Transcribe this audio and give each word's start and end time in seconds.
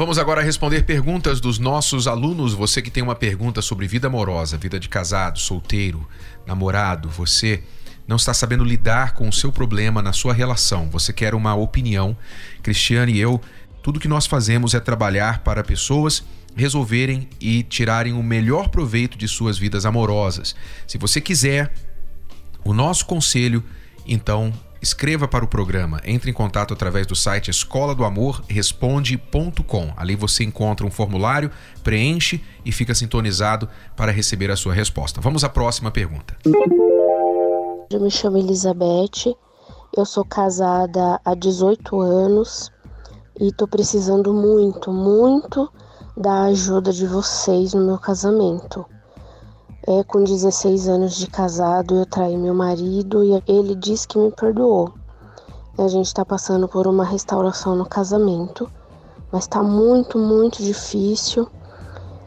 Vamos 0.00 0.16
agora 0.16 0.40
responder 0.40 0.84
perguntas 0.84 1.42
dos 1.42 1.58
nossos 1.58 2.08
alunos. 2.08 2.54
Você 2.54 2.80
que 2.80 2.90
tem 2.90 3.02
uma 3.02 3.14
pergunta 3.14 3.60
sobre 3.60 3.86
vida 3.86 4.06
amorosa, 4.06 4.56
vida 4.56 4.80
de 4.80 4.88
casado, 4.88 5.38
solteiro, 5.38 6.08
namorado, 6.46 7.10
você 7.10 7.62
não 8.08 8.16
está 8.16 8.32
sabendo 8.32 8.64
lidar 8.64 9.12
com 9.12 9.28
o 9.28 9.32
seu 9.32 9.52
problema 9.52 10.00
na 10.00 10.14
sua 10.14 10.32
relação, 10.32 10.88
você 10.88 11.12
quer 11.12 11.34
uma 11.34 11.54
opinião. 11.54 12.16
Cristiane 12.62 13.12
e 13.12 13.20
eu, 13.20 13.38
tudo 13.82 14.00
que 14.00 14.08
nós 14.08 14.24
fazemos 14.24 14.72
é 14.72 14.80
trabalhar 14.80 15.40
para 15.40 15.62
pessoas 15.62 16.24
resolverem 16.56 17.28
e 17.38 17.62
tirarem 17.62 18.14
o 18.14 18.22
melhor 18.22 18.70
proveito 18.70 19.18
de 19.18 19.28
suas 19.28 19.58
vidas 19.58 19.84
amorosas. 19.84 20.56
Se 20.86 20.96
você 20.96 21.20
quiser 21.20 21.74
o 22.64 22.72
nosso 22.72 23.04
conselho, 23.04 23.62
então 24.06 24.50
escreva 24.80 25.28
para 25.28 25.44
o 25.44 25.48
programa. 25.48 26.00
Entre 26.04 26.30
em 26.30 26.34
contato 26.34 26.72
através 26.72 27.06
do 27.06 27.14
site 27.14 27.50
escola 27.50 27.94
do 27.94 28.04
amor 28.04 28.42
responde.com. 28.48 29.92
Ali 29.96 30.16
você 30.16 30.44
encontra 30.44 30.86
um 30.86 30.90
formulário, 30.90 31.50
preenche 31.82 32.42
e 32.64 32.72
fica 32.72 32.94
sintonizado 32.94 33.68
para 33.96 34.12
receber 34.12 34.50
a 34.50 34.56
sua 34.56 34.72
resposta. 34.72 35.20
Vamos 35.20 35.44
à 35.44 35.48
próxima 35.48 35.90
pergunta. 35.90 36.36
Eu 37.90 38.00
me 38.00 38.10
chamo 38.10 38.38
Elizabeth, 38.38 39.34
eu 39.96 40.04
sou 40.04 40.24
casada 40.24 41.20
há 41.24 41.34
18 41.34 42.00
anos 42.00 42.70
e 43.40 43.48
estou 43.48 43.66
precisando 43.66 44.32
muito, 44.32 44.92
muito 44.92 45.70
da 46.16 46.44
ajuda 46.44 46.92
de 46.92 47.06
vocês 47.06 47.74
no 47.74 47.84
meu 47.84 47.98
casamento. 47.98 48.86
É, 49.86 50.04
com 50.04 50.22
16 50.22 50.88
anos 50.88 51.16
de 51.16 51.26
casado, 51.26 51.96
eu 51.96 52.06
traí 52.06 52.36
meu 52.36 52.54
marido 52.54 53.24
e 53.24 53.42
ele 53.46 53.74
disse 53.74 54.06
que 54.06 54.18
me 54.18 54.30
perdoou. 54.30 54.92
A 55.78 55.88
gente 55.88 56.06
está 56.06 56.24
passando 56.24 56.68
por 56.68 56.86
uma 56.86 57.04
restauração 57.04 57.74
no 57.74 57.86
casamento, 57.86 58.70
mas 59.32 59.44
está 59.44 59.62
muito, 59.62 60.18
muito 60.18 60.62
difícil. 60.62 61.48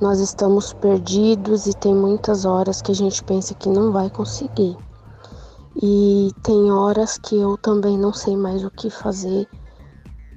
Nós 0.02 0.20
estamos 0.20 0.74
perdidos 0.74 1.68
e 1.68 1.74
tem 1.74 1.94
muitas 1.94 2.46
horas 2.46 2.82
que 2.82 2.92
a 2.92 2.96
gente 2.96 3.24
pensa 3.24 3.54
que 3.54 3.70
não 3.70 3.92
vai 3.92 4.10
conseguir. 4.10 4.76
E 5.82 6.32
tem 6.42 6.72
horas 6.72 7.18
que 7.18 7.36
eu 7.36 7.58
também 7.58 7.98
não 7.98 8.14
sei 8.14 8.36
mais 8.36 8.64
o 8.64 8.72
que 8.72 8.90
fazer 8.90 9.48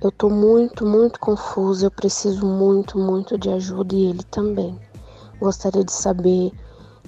eu 0.03 0.13
tô 0.13 0.29
muito, 0.29 0.85
muito 0.85 1.19
confusa, 1.19 1.87
eu 1.87 1.91
preciso 1.91 2.45
muito, 2.47 2.99
muito 2.99 3.39
de 3.39 3.49
ajuda 3.49 3.95
e 3.95 4.05
ele 4.05 4.23
também. 4.25 4.79
Gostaria 5.41 5.83
de 5.83 5.93
saber 5.93 6.53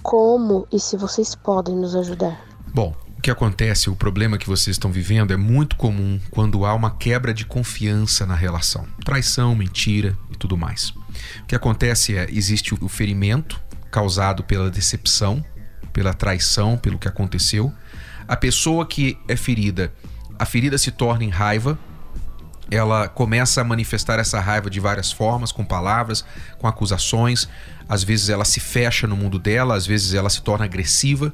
como 0.09 0.67
e 0.73 0.81
se 0.81 0.97
vocês 0.97 1.35
podem 1.35 1.77
nos 1.77 1.95
ajudar. 1.95 2.43
Bom, 2.73 2.97
o 3.19 3.21
que 3.21 3.31
acontece, 3.31 3.91
o 3.91 3.95
problema 3.95 4.39
que 4.39 4.47
vocês 4.47 4.75
estão 4.75 4.91
vivendo 4.91 5.35
é 5.35 5.37
muito 5.37 5.77
comum 5.77 6.19
quando 6.31 6.65
há 6.65 6.73
uma 6.73 6.93
quebra 6.93 7.35
de 7.35 7.45
confiança 7.45 8.25
na 8.25 8.35
relação. 8.35 8.87
Traição, 9.05 9.55
mentira 9.55 10.17
e 10.33 10.37
tudo 10.39 10.57
mais. 10.57 10.95
O 11.43 11.47
que 11.47 11.55
acontece 11.55 12.17
é, 12.17 12.27
existe 12.31 12.75
o 12.83 12.89
ferimento 12.89 13.61
causado 13.91 14.43
pela 14.43 14.71
decepção, 14.71 15.45
pela 15.93 16.15
traição, 16.15 16.79
pelo 16.79 16.99
que 16.99 17.07
aconteceu. 17.07 17.71
A 18.27 18.35
pessoa 18.35 18.87
que 18.87 19.19
é 19.29 19.37
ferida, 19.37 19.93
a 20.39 20.47
ferida 20.47 20.79
se 20.79 20.91
torna 20.91 21.23
em 21.23 21.29
raiva, 21.29 21.79
ela 22.71 23.09
começa 23.09 23.61
a 23.61 23.65
manifestar 23.65 24.19
essa 24.19 24.41
raiva 24.41 24.69
de 24.69 24.81
várias 24.81 25.11
formas, 25.11 25.53
com 25.53 25.65
palavras, 25.65 26.25
com 26.59 26.67
acusações. 26.67 27.49
Às 27.89 28.05
vezes 28.05 28.29
ela 28.29 28.45
se 28.45 28.61
fecha 28.61 29.07
no 29.07 29.17
mundo 29.17 29.39
dela, 29.39 29.75
às 29.75 29.87
vezes 29.87 30.15
ela 30.15 30.29
se 30.29 30.43
torna 30.43 30.65
agressiva. 30.65 31.33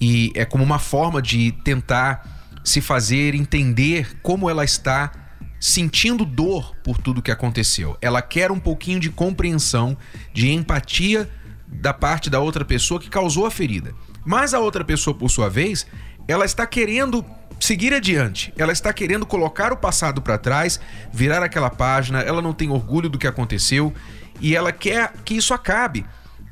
E 0.00 0.32
é 0.34 0.44
como 0.44 0.62
uma 0.62 0.78
forma 0.78 1.22
de 1.22 1.52
tentar 1.64 2.60
se 2.62 2.80
fazer 2.80 3.34
entender 3.34 4.18
como 4.22 4.50
ela 4.50 4.64
está 4.64 5.10
sentindo 5.58 6.24
dor 6.24 6.76
por 6.84 6.98
tudo 6.98 7.22
que 7.22 7.30
aconteceu. 7.30 7.96
Ela 8.00 8.22
quer 8.22 8.50
um 8.52 8.60
pouquinho 8.60 9.00
de 9.00 9.10
compreensão, 9.10 9.96
de 10.32 10.50
empatia 10.50 11.28
da 11.66 11.92
parte 11.92 12.30
da 12.30 12.40
outra 12.40 12.64
pessoa 12.64 13.00
que 13.00 13.10
causou 13.10 13.46
a 13.46 13.50
ferida. 13.50 13.94
Mas 14.24 14.54
a 14.54 14.60
outra 14.60 14.84
pessoa, 14.84 15.16
por 15.16 15.30
sua 15.30 15.48
vez, 15.48 15.86
ela 16.28 16.44
está 16.44 16.66
querendo 16.66 17.24
seguir 17.58 17.92
adiante. 17.92 18.52
Ela 18.56 18.72
está 18.72 18.92
querendo 18.92 19.26
colocar 19.26 19.72
o 19.72 19.76
passado 19.76 20.22
para 20.22 20.38
trás, 20.38 20.80
virar 21.12 21.42
aquela 21.42 21.70
página, 21.70 22.20
ela 22.20 22.40
não 22.40 22.52
tem 22.52 22.70
orgulho 22.70 23.08
do 23.08 23.18
que 23.18 23.26
aconteceu 23.26 23.92
e 24.40 24.54
ela 24.54 24.72
quer 24.72 25.12
que 25.24 25.34
isso 25.34 25.52
acabe. 25.52 26.06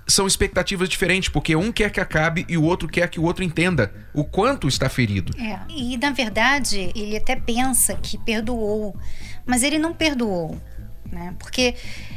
São 0.09 0.27
expectativas 0.27 0.89
diferentes, 0.89 1.28
porque 1.28 1.56
um 1.56 1.72
quer 1.72 1.91
que 1.91 1.99
acabe 1.99 2.47
e 2.49 2.56
o 2.56 2.62
outro 2.62 2.87
quer 2.87 3.09
que 3.09 3.19
o 3.19 3.25
outro 3.25 3.43
entenda 3.43 3.93
o 4.15 4.25
quanto 4.25 4.69
está 4.69 4.89
ferido. 4.89 5.33
É, 5.37 5.59
e 5.69 5.97
na 5.97 6.11
verdade, 6.11 6.93
ele 6.95 7.16
até 7.16 7.34
pensa 7.34 7.95
que 7.97 8.16
perdoou, 8.19 8.97
mas 9.45 9.65
ele 9.65 9.78
não 9.78 9.93
perdoou. 9.93 10.61
Né? 11.11 11.34
Porque 11.39 11.75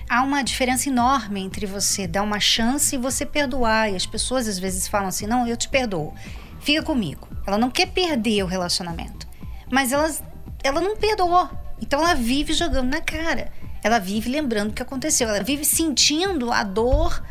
há 0.07 0.21
uma 0.23 0.43
diferença 0.43 0.89
enorme 0.89 1.41
entre 1.41 1.65
você 1.65 2.07
dar 2.07 2.23
uma 2.23 2.39
chance 2.39 2.95
e 2.95 2.97
você 2.97 3.25
perdoar. 3.25 3.91
E 3.91 3.95
as 3.95 4.05
pessoas 4.05 4.47
às 4.47 4.59
vezes 4.59 4.87
falam 4.87 5.07
assim: 5.07 5.27
não, 5.27 5.47
eu 5.47 5.57
te 5.57 5.69
perdoo, 5.69 6.13
fica 6.59 6.83
comigo. 6.83 7.27
Ela 7.45 7.57
não 7.57 7.69
quer 7.69 7.87
perder 7.87 8.43
o 8.43 8.47
relacionamento. 8.47 9.27
Mas 9.71 9.91
ela, 9.91 10.09
ela 10.63 10.81
não 10.81 10.97
perdoou. 10.97 11.49
Então 11.81 11.99
ela 12.01 12.13
vive 12.13 12.53
jogando 12.53 12.89
na 12.89 13.01
cara. 13.01 13.51
Ela 13.83 13.99
vive 13.99 14.29
lembrando 14.29 14.71
o 14.71 14.73
que 14.73 14.81
aconteceu. 14.81 15.29
Ela 15.29 15.43
vive 15.43 15.63
sentindo 15.63 16.51
a 16.51 16.63
dor 16.63 17.23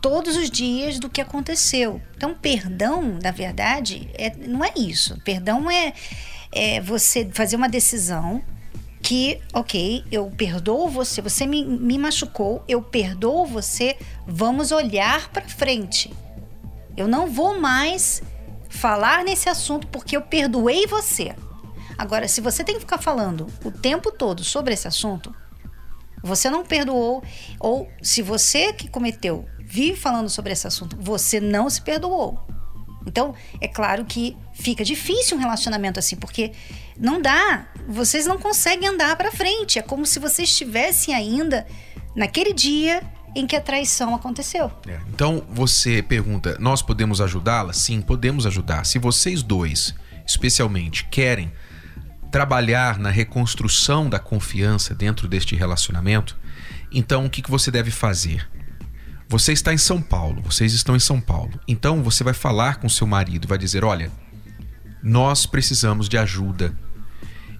todos 0.00 0.36
os 0.36 0.50
dias 0.50 0.98
do 0.98 1.10
que 1.10 1.20
aconteceu. 1.20 2.00
Então, 2.16 2.34
perdão, 2.34 3.18
na 3.22 3.30
verdade, 3.30 4.08
é, 4.14 4.32
não 4.36 4.64
é 4.64 4.72
isso. 4.76 5.20
Perdão 5.24 5.70
é, 5.70 5.92
é 6.52 6.80
você 6.80 7.28
fazer 7.32 7.56
uma 7.56 7.68
decisão 7.68 8.42
que, 9.02 9.40
ok, 9.52 10.04
eu 10.10 10.30
perdoo 10.36 10.88
você, 10.88 11.20
você 11.20 11.46
me, 11.46 11.64
me 11.64 11.98
machucou, 11.98 12.64
eu 12.66 12.82
perdoo 12.82 13.46
você, 13.46 13.96
vamos 14.26 14.72
olhar 14.72 15.28
para 15.30 15.48
frente. 15.48 16.12
Eu 16.96 17.06
não 17.06 17.28
vou 17.28 17.60
mais 17.60 18.22
falar 18.76 19.24
nesse 19.24 19.48
assunto 19.48 19.86
porque 19.88 20.16
eu 20.16 20.22
perdoei 20.22 20.86
você. 20.86 21.34
Agora, 21.98 22.28
se 22.28 22.40
você 22.40 22.62
tem 22.62 22.74
que 22.74 22.82
ficar 22.82 22.98
falando 22.98 23.46
o 23.64 23.70
tempo 23.70 24.12
todo 24.12 24.44
sobre 24.44 24.74
esse 24.74 24.86
assunto, 24.86 25.34
você 26.22 26.50
não 26.50 26.64
perdoou, 26.64 27.22
ou 27.58 27.88
se 28.02 28.20
você 28.20 28.72
que 28.72 28.88
cometeu 28.88 29.46
vive 29.58 29.98
falando 29.98 30.28
sobre 30.28 30.52
esse 30.52 30.66
assunto, 30.66 30.96
você 31.00 31.40
não 31.40 31.68
se 31.68 31.80
perdoou. 31.82 32.46
Então, 33.06 33.34
é 33.60 33.68
claro 33.68 34.04
que 34.04 34.36
fica 34.52 34.84
difícil 34.84 35.36
um 35.36 35.40
relacionamento 35.40 35.98
assim, 35.98 36.16
porque 36.16 36.52
não 36.98 37.20
dá, 37.20 37.68
vocês 37.88 38.26
não 38.26 38.38
conseguem 38.38 38.88
andar 38.88 39.16
para 39.16 39.30
frente. 39.30 39.78
É 39.78 39.82
como 39.82 40.04
se 40.04 40.18
vocês 40.18 40.48
estivessem 40.50 41.14
ainda 41.14 41.66
naquele 42.14 42.52
dia 42.52 43.02
em 43.36 43.46
que 43.46 43.54
a 43.54 43.60
traição 43.60 44.14
aconteceu. 44.14 44.72
É. 44.88 44.98
Então 45.10 45.44
você 45.50 46.02
pergunta: 46.02 46.56
nós 46.58 46.80
podemos 46.80 47.20
ajudá-la? 47.20 47.74
Sim, 47.74 48.00
podemos 48.00 48.46
ajudar. 48.46 48.84
Se 48.86 48.98
vocês 48.98 49.42
dois, 49.42 49.94
especialmente, 50.26 51.04
querem 51.04 51.52
trabalhar 52.32 52.98
na 52.98 53.10
reconstrução 53.10 54.08
da 54.08 54.18
confiança 54.18 54.94
dentro 54.94 55.28
deste 55.28 55.54
relacionamento, 55.54 56.36
então 56.90 57.26
o 57.26 57.30
que, 57.30 57.42
que 57.42 57.50
você 57.50 57.70
deve 57.70 57.90
fazer? 57.90 58.48
Você 59.28 59.52
está 59.52 59.72
em 59.72 59.78
São 59.78 60.00
Paulo, 60.00 60.40
vocês 60.40 60.72
estão 60.72 60.96
em 60.96 61.00
São 61.00 61.20
Paulo. 61.20 61.60
Então 61.68 62.02
você 62.02 62.24
vai 62.24 62.34
falar 62.34 62.76
com 62.76 62.88
seu 62.88 63.06
marido, 63.06 63.46
vai 63.46 63.58
dizer: 63.58 63.84
olha, 63.84 64.10
nós 65.02 65.44
precisamos 65.44 66.08
de 66.08 66.16
ajuda. 66.16 66.74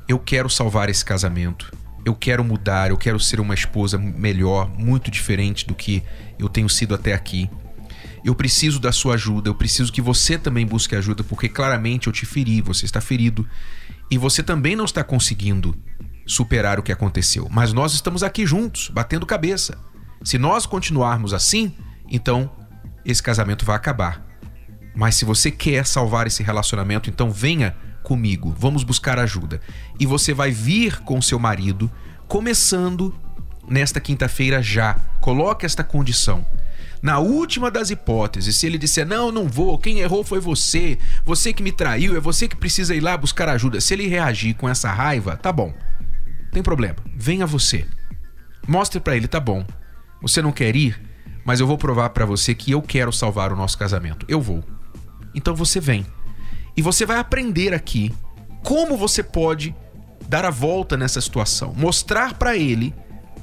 Eu 0.08 0.18
quero 0.18 0.48
salvar 0.48 0.88
esse 0.88 1.04
casamento 1.04 1.70
eu 2.06 2.14
quero 2.14 2.44
mudar, 2.44 2.88
eu 2.88 2.96
quero 2.96 3.18
ser 3.18 3.40
uma 3.40 3.52
esposa 3.52 3.98
melhor, 3.98 4.70
muito 4.78 5.10
diferente 5.10 5.66
do 5.66 5.74
que 5.74 6.04
eu 6.38 6.48
tenho 6.48 6.68
sido 6.68 6.94
até 6.94 7.12
aqui. 7.12 7.50
Eu 8.24 8.32
preciso 8.32 8.78
da 8.78 8.92
sua 8.92 9.14
ajuda, 9.14 9.48
eu 9.48 9.54
preciso 9.56 9.92
que 9.92 10.00
você 10.00 10.38
também 10.38 10.64
busque 10.64 10.94
ajuda, 10.94 11.24
porque 11.24 11.48
claramente 11.48 12.06
eu 12.06 12.12
te 12.12 12.24
feri, 12.24 12.62
você 12.62 12.84
está 12.84 13.00
ferido 13.00 13.44
e 14.08 14.16
você 14.16 14.40
também 14.40 14.76
não 14.76 14.84
está 14.84 15.02
conseguindo 15.02 15.76
superar 16.24 16.78
o 16.78 16.82
que 16.82 16.92
aconteceu. 16.92 17.48
Mas 17.50 17.72
nós 17.72 17.92
estamos 17.92 18.22
aqui 18.22 18.46
juntos, 18.46 18.88
batendo 18.88 19.26
cabeça. 19.26 19.76
Se 20.22 20.38
nós 20.38 20.64
continuarmos 20.64 21.34
assim, 21.34 21.74
então 22.08 22.48
esse 23.04 23.20
casamento 23.20 23.64
vai 23.64 23.74
acabar. 23.74 24.24
Mas 24.94 25.16
se 25.16 25.24
você 25.24 25.50
quer 25.50 25.84
salvar 25.84 26.28
esse 26.28 26.44
relacionamento, 26.44 27.10
então 27.10 27.32
venha 27.32 27.74
comigo, 28.06 28.54
vamos 28.56 28.84
buscar 28.84 29.18
ajuda. 29.18 29.60
E 29.98 30.06
você 30.06 30.32
vai 30.32 30.52
vir 30.52 31.00
com 31.00 31.20
seu 31.20 31.40
marido, 31.40 31.90
começando 32.28 33.12
nesta 33.68 34.00
quinta-feira 34.00 34.62
já. 34.62 34.94
Coloque 35.20 35.66
esta 35.66 35.82
condição. 35.82 36.46
Na 37.02 37.18
última 37.18 37.68
das 37.68 37.90
hipóteses, 37.90 38.54
se 38.54 38.64
ele 38.64 38.78
disser 38.78 39.04
não, 39.04 39.32
não 39.32 39.48
vou, 39.48 39.76
quem 39.76 39.98
errou 39.98 40.22
foi 40.22 40.38
você, 40.38 40.96
você 41.24 41.52
que 41.52 41.64
me 41.64 41.72
traiu, 41.72 42.16
é 42.16 42.20
você 42.20 42.46
que 42.46 42.54
precisa 42.54 42.94
ir 42.94 43.00
lá 43.00 43.16
buscar 43.16 43.48
ajuda. 43.48 43.80
Se 43.80 43.92
ele 43.92 44.06
reagir 44.06 44.54
com 44.54 44.68
essa 44.68 44.92
raiva, 44.92 45.36
tá 45.36 45.50
bom. 45.50 45.74
Tem 46.52 46.62
problema. 46.62 46.98
Venha 47.12 47.44
você. 47.44 47.88
Mostre 48.68 49.00
para 49.00 49.16
ele, 49.16 49.26
tá 49.26 49.40
bom. 49.40 49.66
Você 50.22 50.40
não 50.40 50.52
quer 50.52 50.76
ir, 50.76 50.96
mas 51.44 51.58
eu 51.58 51.66
vou 51.66 51.76
provar 51.76 52.10
para 52.10 52.24
você 52.24 52.54
que 52.54 52.70
eu 52.70 52.80
quero 52.80 53.12
salvar 53.12 53.52
o 53.52 53.56
nosso 53.56 53.76
casamento. 53.76 54.24
Eu 54.28 54.40
vou. 54.40 54.62
Então 55.34 55.56
você 55.56 55.80
vem. 55.80 56.06
E 56.76 56.82
você 56.82 57.06
vai 57.06 57.18
aprender 57.18 57.72
aqui 57.72 58.14
como 58.62 58.96
você 58.96 59.22
pode 59.22 59.74
dar 60.28 60.44
a 60.44 60.50
volta 60.50 60.96
nessa 60.96 61.20
situação, 61.20 61.72
mostrar 61.76 62.34
para 62.34 62.56
ele 62.56 62.92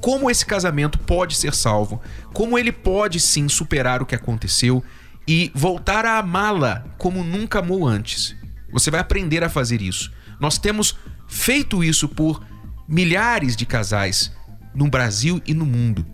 como 0.00 0.30
esse 0.30 0.44
casamento 0.44 0.98
pode 0.98 1.34
ser 1.34 1.54
salvo, 1.54 2.00
como 2.32 2.58
ele 2.58 2.70
pode 2.70 3.18
sim 3.18 3.48
superar 3.48 4.02
o 4.02 4.06
que 4.06 4.14
aconteceu 4.14 4.84
e 5.26 5.50
voltar 5.54 6.04
a 6.04 6.18
amá-la 6.18 6.84
como 6.98 7.24
nunca 7.24 7.60
amou 7.60 7.86
antes. 7.86 8.36
Você 8.70 8.90
vai 8.90 9.00
aprender 9.00 9.42
a 9.42 9.48
fazer 9.48 9.80
isso. 9.80 10.12
Nós 10.38 10.58
temos 10.58 10.94
feito 11.26 11.82
isso 11.82 12.06
por 12.06 12.44
milhares 12.86 13.56
de 13.56 13.64
casais 13.64 14.30
no 14.74 14.88
Brasil 14.88 15.40
e 15.46 15.54
no 15.54 15.64
mundo. 15.64 16.06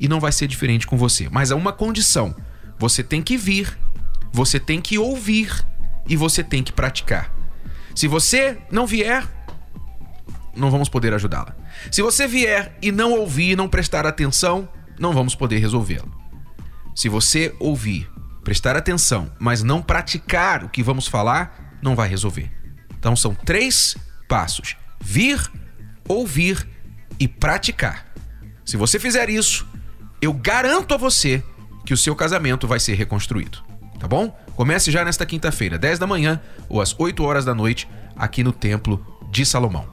E 0.00 0.08
não 0.08 0.18
vai 0.18 0.32
ser 0.32 0.48
diferente 0.48 0.86
com 0.86 0.96
você. 0.96 1.28
Mas 1.30 1.52
há 1.52 1.56
uma 1.56 1.72
condição: 1.72 2.34
você 2.78 3.02
tem 3.02 3.22
que 3.22 3.36
vir, 3.36 3.78
você 4.32 4.58
tem 4.58 4.80
que 4.80 4.98
ouvir 4.98 5.64
e 6.08 6.16
você 6.16 6.42
tem 6.42 6.62
que 6.62 6.72
praticar. 6.72 7.32
Se 7.94 8.06
você 8.06 8.58
não 8.70 8.86
vier, 8.86 9.26
não 10.54 10.70
vamos 10.70 10.88
poder 10.88 11.12
ajudá-la. 11.14 11.54
Se 11.90 12.02
você 12.02 12.26
vier 12.26 12.76
e 12.80 12.90
não 12.90 13.12
ouvir, 13.12 13.56
não 13.56 13.68
prestar 13.68 14.06
atenção, 14.06 14.68
não 14.98 15.12
vamos 15.12 15.34
poder 15.34 15.58
resolvê-lo. 15.58 16.10
Se 16.94 17.08
você 17.08 17.54
ouvir, 17.58 18.10
prestar 18.42 18.76
atenção, 18.76 19.30
mas 19.38 19.62
não 19.62 19.82
praticar 19.82 20.64
o 20.64 20.68
que 20.68 20.82
vamos 20.82 21.06
falar, 21.06 21.78
não 21.82 21.94
vai 21.94 22.08
resolver. 22.08 22.50
Então 22.98 23.14
são 23.14 23.34
três 23.34 23.96
passos: 24.28 24.76
vir, 25.00 25.40
ouvir 26.08 26.66
e 27.18 27.28
praticar. 27.28 28.06
Se 28.64 28.76
você 28.76 28.98
fizer 28.98 29.28
isso, 29.28 29.66
eu 30.20 30.32
garanto 30.32 30.94
a 30.94 30.96
você 30.96 31.42
que 31.84 31.94
o 31.94 31.96
seu 31.96 32.16
casamento 32.16 32.66
vai 32.66 32.80
ser 32.80 32.94
reconstruído. 32.94 33.65
Tá 33.98 34.06
bom? 34.06 34.36
Comece 34.54 34.90
já 34.90 35.04
nesta 35.04 35.26
quinta-feira, 35.26 35.78
10 35.78 35.98
da 35.98 36.06
manhã 36.06 36.40
ou 36.68 36.80
às 36.80 36.98
8 36.98 37.22
horas 37.22 37.44
da 37.44 37.54
noite, 37.54 37.88
aqui 38.16 38.44
no 38.44 38.52
Templo 38.52 39.04
de 39.30 39.44
Salomão. 39.44 39.86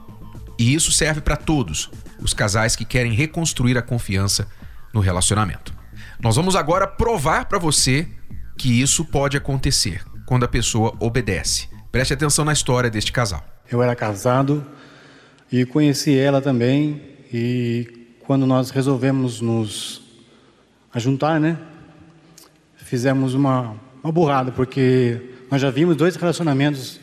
E 0.58 0.74
isso 0.74 0.92
serve 0.92 1.20
para 1.20 1.36
todos 1.36 1.90
os 2.20 2.32
casais 2.32 2.76
que 2.76 2.84
querem 2.84 3.12
reconstruir 3.12 3.76
a 3.76 3.82
confiança 3.82 4.48
no 4.92 5.00
relacionamento. 5.00 5.74
Nós 6.20 6.36
vamos 6.36 6.54
agora 6.54 6.86
provar 6.86 7.46
para 7.46 7.58
você 7.58 8.08
que 8.56 8.80
isso 8.80 9.04
pode 9.04 9.36
acontecer 9.36 10.04
quando 10.26 10.44
a 10.44 10.48
pessoa 10.48 10.94
obedece. 11.00 11.68
Preste 11.90 12.14
atenção 12.14 12.44
na 12.44 12.52
história 12.52 12.90
deste 12.90 13.12
casal. 13.12 13.44
Eu 13.70 13.82
era 13.82 13.94
casado 13.94 14.64
e 15.50 15.64
conheci 15.64 16.16
ela 16.16 16.40
também 16.40 17.02
e 17.32 18.16
quando 18.20 18.46
nós 18.46 18.70
resolvemos 18.70 19.40
nos 19.40 20.02
juntar, 20.96 21.40
né? 21.40 21.58
Fizemos 22.76 23.34
uma, 23.34 23.76
uma 24.04 24.12
burrada 24.12 24.52
porque 24.52 25.18
nós 25.50 25.60
já 25.60 25.70
vimos 25.70 25.96
dois 25.96 26.14
relacionamentos 26.14 27.00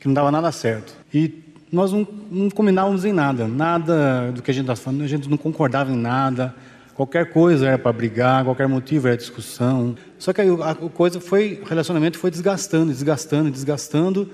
que 0.00 0.08
não 0.08 0.14
dava 0.14 0.32
nada 0.32 0.50
certo. 0.50 0.92
E 1.14 1.44
nós 1.70 1.92
não, 1.92 2.06
não 2.30 2.50
combinávamos 2.50 3.04
em 3.04 3.12
nada, 3.12 3.46
nada 3.46 4.32
do 4.32 4.42
que 4.42 4.50
a 4.50 4.54
gente 4.54 4.64
estava 4.64 4.78
falando, 4.78 5.02
a 5.02 5.06
gente 5.06 5.30
não 5.30 5.36
concordava 5.36 5.92
em 5.92 5.96
nada. 5.96 6.54
Qualquer 6.94 7.32
coisa 7.32 7.68
era 7.68 7.78
para 7.78 7.92
brigar, 7.92 8.44
qualquer 8.44 8.68
motivo 8.68 9.06
era 9.06 9.16
discussão. 9.16 9.96
Só 10.18 10.32
que 10.32 10.40
a 10.40 10.74
coisa 10.74 11.20
foi, 11.20 11.60
o 11.62 11.64
relacionamento 11.64 12.18
foi 12.18 12.30
desgastando, 12.30 12.92
desgastando, 12.92 13.50
desgastando, 13.50 14.30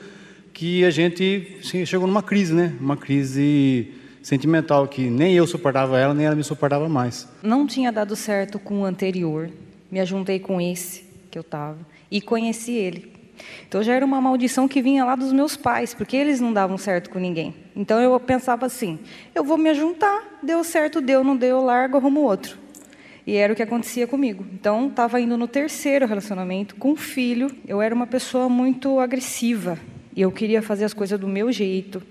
que 0.52 0.84
a 0.84 0.90
gente 0.90 1.58
chegou 1.86 2.06
numa 2.06 2.22
crise, 2.22 2.52
né? 2.52 2.74
Uma 2.80 2.96
crise 2.96 3.92
sentimental 4.22 4.86
que 4.88 5.08
nem 5.08 5.34
eu 5.34 5.46
suportava 5.46 5.98
ela, 5.98 6.12
nem 6.12 6.26
ela 6.26 6.36
me 6.36 6.44
suportava 6.44 6.88
mais. 6.88 7.26
Não 7.42 7.66
tinha 7.66 7.90
dado 7.90 8.14
certo 8.14 8.58
com 8.58 8.82
o 8.82 8.84
anterior. 8.84 9.50
Me 9.90 9.98
ajuntei 10.00 10.38
com 10.38 10.60
esse 10.60 11.09
que 11.30 11.38
eu 11.38 11.42
estava 11.42 11.78
e 12.10 12.20
conheci 12.20 12.72
ele. 12.72 13.20
Então 13.66 13.82
já 13.82 13.94
era 13.94 14.04
uma 14.04 14.20
maldição 14.20 14.68
que 14.68 14.82
vinha 14.82 15.04
lá 15.04 15.14
dos 15.14 15.32
meus 15.32 15.56
pais, 15.56 15.94
porque 15.94 16.16
eles 16.16 16.40
não 16.40 16.52
davam 16.52 16.76
certo 16.76 17.10
com 17.10 17.18
ninguém. 17.18 17.54
Então 17.74 18.00
eu 18.00 18.18
pensava 18.20 18.66
assim: 18.66 18.98
eu 19.34 19.42
vou 19.44 19.56
me 19.56 19.72
juntar, 19.74 20.38
deu 20.42 20.62
certo, 20.62 21.00
deu, 21.00 21.24
não 21.24 21.36
deu, 21.36 21.58
eu 21.58 21.64
largo, 21.64 21.96
arrumo 21.96 22.20
outro. 22.20 22.58
E 23.26 23.36
era 23.36 23.52
o 23.52 23.56
que 23.56 23.62
acontecia 23.62 24.06
comigo. 24.06 24.44
Então 24.52 24.88
estava 24.88 25.20
indo 25.20 25.36
no 25.36 25.46
terceiro 25.46 26.06
relacionamento 26.06 26.74
com 26.76 26.92
um 26.92 26.96
filho. 26.96 27.50
Eu 27.66 27.80
era 27.80 27.94
uma 27.94 28.06
pessoa 28.06 28.48
muito 28.48 28.98
agressiva 28.98 29.78
e 30.16 30.22
eu 30.22 30.32
queria 30.32 30.60
fazer 30.60 30.84
as 30.84 30.94
coisas 30.94 31.18
do 31.18 31.28
meu 31.28 31.52
jeito. 31.52 32.02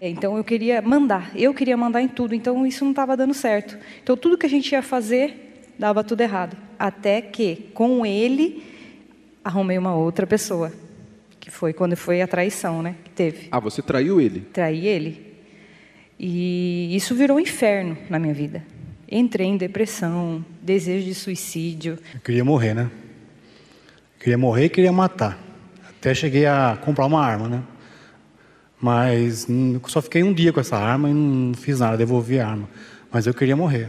Então 0.00 0.36
eu 0.36 0.44
queria 0.44 0.82
mandar, 0.82 1.30
eu 1.34 1.54
queria 1.54 1.76
mandar 1.76 2.02
em 2.02 2.08
tudo. 2.08 2.34
Então 2.34 2.66
isso 2.66 2.84
não 2.84 2.92
estava 2.92 3.16
dando 3.16 3.34
certo. 3.34 3.78
Então 4.02 4.16
tudo 4.16 4.36
que 4.38 4.46
a 4.46 4.48
gente 4.48 4.70
ia 4.72 4.82
fazer 4.82 5.64
dava 5.78 6.04
tudo 6.04 6.20
errado. 6.20 6.56
Até 6.82 7.22
que 7.22 7.70
com 7.74 8.04
ele 8.04 8.60
arrumei 9.44 9.78
uma 9.78 9.94
outra 9.94 10.26
pessoa, 10.26 10.72
que 11.38 11.48
foi 11.48 11.72
quando 11.72 11.96
foi 11.96 12.20
a 12.20 12.26
traição, 12.26 12.82
né? 12.82 12.96
Que 13.04 13.10
teve. 13.10 13.46
Ah, 13.52 13.60
você 13.60 13.80
traiu 13.80 14.20
ele? 14.20 14.40
Traí 14.52 14.88
ele. 14.88 15.32
E 16.18 16.90
isso 16.90 17.14
virou 17.14 17.36
um 17.36 17.40
inferno 17.40 17.96
na 18.10 18.18
minha 18.18 18.34
vida. 18.34 18.64
Entrei 19.08 19.46
em 19.46 19.56
depressão, 19.56 20.44
desejo 20.60 21.06
de 21.06 21.14
suicídio. 21.14 22.00
Eu 22.12 22.20
queria 22.20 22.44
morrer, 22.44 22.74
né? 22.74 22.90
queria 24.18 24.36
morrer 24.36 24.64
e 24.64 24.68
queria 24.68 24.92
matar. 24.92 25.38
Até 25.88 26.12
cheguei 26.12 26.46
a 26.46 26.76
comprar 26.84 27.06
uma 27.06 27.24
arma, 27.24 27.48
né? 27.48 27.62
Mas 28.80 29.46
só 29.86 30.02
fiquei 30.02 30.24
um 30.24 30.32
dia 30.32 30.52
com 30.52 30.58
essa 30.58 30.76
arma 30.76 31.08
e 31.08 31.14
não 31.14 31.54
fiz 31.54 31.78
nada, 31.78 31.96
devolvi 31.96 32.40
a 32.40 32.48
arma. 32.48 32.68
Mas 33.08 33.28
eu 33.28 33.32
queria 33.32 33.54
morrer. 33.54 33.88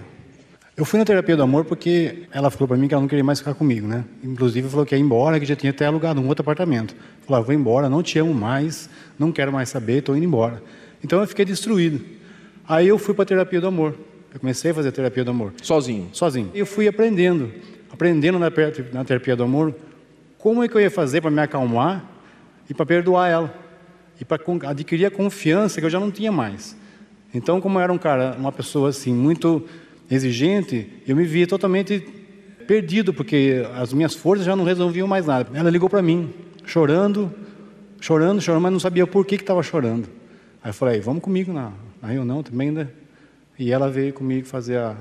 Eu 0.76 0.86
fui 0.86 0.98
na 0.98 1.06
terapia 1.06 1.38
do 1.38 1.44
amor 1.44 1.66
porque 1.66 2.24
ela 2.32 2.50
falou 2.50 2.68
para 2.68 2.78
mim 2.78 2.88
que 2.88 2.96
ela 2.96 3.02
não 3.02 3.08
queria 3.08 3.24
mais 3.24 3.38
ficar 3.38 3.54
comigo, 3.54 3.86
né? 3.86 4.04
Inclusive 4.24 4.68
falou 4.68 4.84
que 4.84 4.96
ia 4.96 5.00
embora, 5.00 5.40
que 5.40 5.46
já 5.46 5.56
tinha 5.56 5.70
até 5.70 5.86
alugado 5.86 6.20
um 6.20 6.28
outro 6.28 6.42
apartamento. 6.42 6.96
Falou: 7.28 7.42
ah, 7.42 7.46
vou 7.46 7.54
embora, 7.54 7.88
não 7.88 8.02
te 8.02 8.18
amo 8.18 8.34
mais, 8.34 8.90
não 9.20 9.32
quero 9.32 9.54
mais 9.54 9.70
saber, 9.70 10.00
estou 10.00 10.18
indo 10.18 10.26
embora. 10.26 10.64
Então 11.04 11.22
eu 11.22 11.28
fiquei 11.28 11.46
destruído. 11.46 12.04
Aí 12.68 12.88
eu 12.88 12.98
fui 12.98 13.14
para 13.14 13.22
a 13.22 13.26
terapia 13.26 13.62
do 13.62 13.68
amor. 13.68 13.96
Eu 14.34 14.40
comecei 14.40 14.72
a 14.72 14.74
fazer 14.74 14.90
a 14.90 14.92
terapia 14.92 15.24
do 15.24 15.30
amor. 15.30 15.54
Sozinho? 15.62 16.10
Sozinho. 16.12 16.50
Eu 16.56 16.66
fui 16.66 16.88
aprendendo, 16.88 17.52
aprendendo 17.92 18.40
na, 18.40 18.52
na 18.92 19.06
terapia 19.06 19.36
do 19.36 19.44
amor, 19.44 19.76
como 20.40 20.64
é 20.64 20.68
que 20.68 20.76
eu 20.76 20.82
ia 20.82 20.90
fazer 20.90 21.22
para 21.22 21.30
me 21.30 21.40
acalmar 21.40 22.04
e 22.68 22.74
para 22.74 22.84
perdoar 22.84 23.30
ela. 23.30 23.54
E 24.20 24.26
para 24.26 24.42
adquirir 24.68 25.06
a 25.06 25.12
confiança 25.12 25.80
que 25.80 25.86
eu 25.86 25.90
já 25.90 26.00
não 26.00 26.10
tinha 26.10 26.32
mais. 26.32 26.76
Então, 27.32 27.62
como 27.62 27.78
eu 27.78 27.84
era 27.84 27.94
um 27.94 27.98
cara, 27.98 28.36
uma 28.40 28.52
pessoa 28.52 28.90
assim, 28.90 29.14
muito 29.14 29.68
exigente, 30.10 31.02
eu 31.08 31.16
me 31.16 31.26
via 31.26 31.48
totalmente 31.48 32.00
perdido, 32.68 33.14
porque 33.14 33.66
as 33.76 33.94
minhas 33.94 34.16
forças 34.16 34.46
já 34.46 34.56
não 34.56 34.64
resolviam 34.64 35.08
mais 35.08 35.26
nada. 35.26 35.50
Ela 35.58 35.70
ligou 35.70 35.90
para 35.90 36.02
mim, 36.02 36.34
chorando, 36.66 37.34
chorando, 38.00 38.42
chorando, 38.42 38.62
mas 38.62 38.72
não 38.72 38.80
sabia 38.80 39.06
por 39.06 39.26
que 39.26 39.36
estava 39.36 39.62
chorando. 39.62 40.08
Aí 40.64 40.70
eu 40.70 40.74
falei, 40.74 41.00
vamos 41.00 41.22
comigo 41.22 41.52
na, 41.52 41.72
na 42.02 42.08
reunião 42.08 42.42
também, 42.42 42.72
né? 42.72 42.88
E 43.58 43.72
ela 43.72 43.90
veio 43.90 44.14
comigo 44.14 44.48
fazer 44.48 44.78
a, 44.78 44.96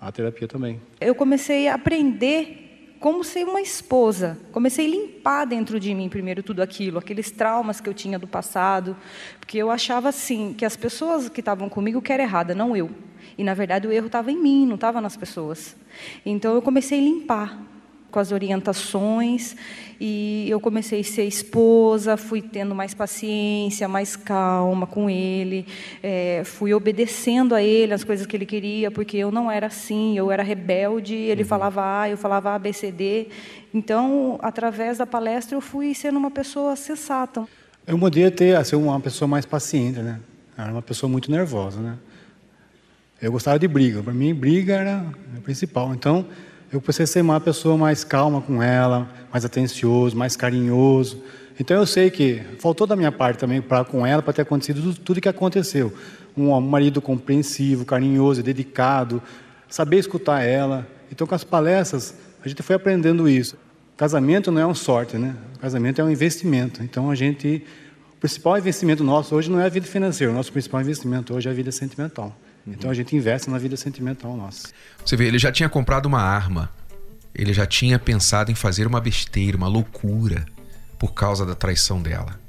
a 0.00 0.12
terapia 0.12 0.46
também. 0.46 0.80
Eu 1.00 1.14
comecei 1.14 1.68
a 1.68 1.74
aprender 1.74 2.66
como 3.00 3.22
ser 3.24 3.44
uma 3.44 3.60
esposa. 3.60 4.38
Comecei 4.52 4.86
a 4.86 4.90
limpar 4.90 5.44
dentro 5.44 5.78
de 5.78 5.94
mim 5.94 6.08
primeiro 6.08 6.42
tudo 6.42 6.60
aquilo, 6.62 6.98
aqueles 6.98 7.30
traumas 7.30 7.80
que 7.80 7.88
eu 7.88 7.94
tinha 7.94 8.18
do 8.18 8.26
passado, 8.26 8.96
porque 9.38 9.58
eu 9.58 9.70
achava 9.70 10.08
assim 10.08 10.54
que 10.56 10.64
as 10.64 10.76
pessoas 10.76 11.28
que 11.28 11.40
estavam 11.40 11.68
comigo 11.68 12.00
que 12.00 12.12
era 12.12 12.22
errada, 12.22 12.54
não 12.54 12.76
eu. 12.76 12.90
E 13.36 13.44
na 13.44 13.54
verdade 13.54 13.86
o 13.86 13.92
erro 13.92 14.06
estava 14.06 14.30
em 14.30 14.40
mim, 14.40 14.66
não 14.66 14.76
estava 14.76 15.00
nas 15.00 15.16
pessoas. 15.16 15.76
Então 16.24 16.54
eu 16.54 16.62
comecei 16.62 16.98
a 16.98 17.02
limpar 17.02 17.58
com 18.10 18.20
as 18.20 18.32
orientações 18.32 19.54
e 20.00 20.46
eu 20.48 20.58
comecei 20.58 21.00
a 21.00 21.04
ser 21.04 21.24
esposa, 21.24 22.16
fui 22.16 22.40
tendo 22.40 22.74
mais 22.74 22.94
paciência, 22.94 23.86
mais 23.88 24.16
calma 24.16 24.86
com 24.86 25.10
ele, 25.10 25.66
é, 26.02 26.42
fui 26.44 26.72
obedecendo 26.72 27.54
a 27.54 27.62
ele 27.62 27.92
as 27.92 28.04
coisas 28.04 28.26
que 28.26 28.34
ele 28.34 28.46
queria, 28.46 28.90
porque 28.90 29.18
eu 29.18 29.30
não 29.30 29.50
era 29.50 29.66
assim, 29.66 30.16
eu 30.16 30.30
era 30.30 30.42
rebelde, 30.42 31.14
ele 31.14 31.42
uhum. 31.42 31.48
falava 31.48 32.00
A, 32.00 32.08
eu 32.08 32.16
falava 32.16 32.54
ABCD. 32.54 33.28
Então, 33.74 34.38
através 34.40 34.96
da 34.96 35.06
palestra, 35.06 35.54
eu 35.54 35.60
fui 35.60 35.94
sendo 35.94 36.18
uma 36.18 36.30
pessoa 36.30 36.74
sensata. 36.74 37.46
Eu 37.86 37.98
podia 37.98 38.30
ter 38.30 38.64
ser 38.64 38.76
uma 38.76 38.98
pessoa 38.98 39.28
mais 39.28 39.44
paciente, 39.44 39.98
né? 39.98 40.20
era 40.56 40.72
uma 40.72 40.82
pessoa 40.82 41.10
muito 41.10 41.30
nervosa, 41.30 41.80
né? 41.80 41.98
Eu 43.20 43.32
gostava 43.32 43.58
de 43.58 43.66
briga. 43.66 44.02
Para 44.02 44.12
mim, 44.12 44.34
briga 44.34 44.74
era 44.74 45.04
o 45.36 45.40
principal. 45.40 45.94
Então, 45.94 46.26
eu 46.72 46.80
precisei 46.80 47.06
ser 47.06 47.20
uma 47.22 47.40
pessoa 47.40 47.76
mais 47.76 48.04
calma 48.04 48.40
com 48.40 48.62
ela, 48.62 49.08
mais 49.32 49.44
atencioso, 49.44 50.16
mais 50.16 50.36
carinhoso. 50.36 51.22
Então, 51.58 51.76
eu 51.76 51.86
sei 51.86 52.10
que 52.10 52.42
faltou 52.58 52.86
da 52.86 52.94
minha 52.94 53.12
parte 53.12 53.38
também 53.38 53.62
para 53.62 53.84
com 53.84 54.06
ela 54.06 54.22
para 54.22 54.32
ter 54.32 54.42
acontecido 54.42 54.82
tudo, 54.82 55.00
tudo 55.00 55.20
que 55.20 55.28
aconteceu. 55.28 55.92
Um 56.36 56.60
marido 56.60 57.00
compreensivo, 57.00 57.84
carinhoso, 57.84 58.42
dedicado, 58.42 59.22
saber 59.68 59.98
escutar 59.98 60.42
ela. 60.42 60.86
Então, 61.10 61.26
com 61.26 61.34
as 61.34 61.44
palestras, 61.44 62.14
a 62.44 62.48
gente 62.48 62.62
foi 62.62 62.76
aprendendo 62.76 63.28
isso. 63.28 63.56
Casamento 63.96 64.52
não 64.52 64.60
é 64.60 64.66
uma 64.66 64.74
sorte, 64.74 65.16
né? 65.16 65.34
Casamento 65.58 66.02
é 66.02 66.04
um 66.04 66.10
investimento. 66.10 66.82
Então 66.82 67.10
a 67.10 67.14
gente 67.14 67.64
o 68.14 68.18
principal 68.18 68.58
investimento 68.58 69.02
nosso 69.02 69.34
hoje 69.34 69.50
não 69.50 69.60
é 69.60 69.64
a 69.64 69.68
vida 69.68 69.86
financeira, 69.86 70.32
o 70.32 70.36
nosso 70.36 70.52
principal 70.52 70.80
investimento 70.80 71.34
hoje 71.34 71.48
é 71.48 71.50
a 71.50 71.54
vida 71.54 71.72
sentimental. 71.72 72.36
Então 72.66 72.90
a 72.90 72.94
gente 72.94 73.14
investe 73.14 73.48
na 73.48 73.58
vida 73.58 73.76
sentimental 73.76 74.36
nossa. 74.36 74.68
Você 75.04 75.16
vê, 75.16 75.26
ele 75.26 75.38
já 75.38 75.52
tinha 75.52 75.68
comprado 75.68 76.06
uma 76.06 76.20
arma, 76.20 76.70
ele 77.34 77.52
já 77.52 77.64
tinha 77.64 77.98
pensado 77.98 78.50
em 78.50 78.54
fazer 78.54 78.86
uma 78.86 79.00
besteira, 79.00 79.56
uma 79.56 79.68
loucura, 79.68 80.44
por 80.98 81.12
causa 81.12 81.46
da 81.46 81.54
traição 81.54 82.02
dela. 82.02 82.40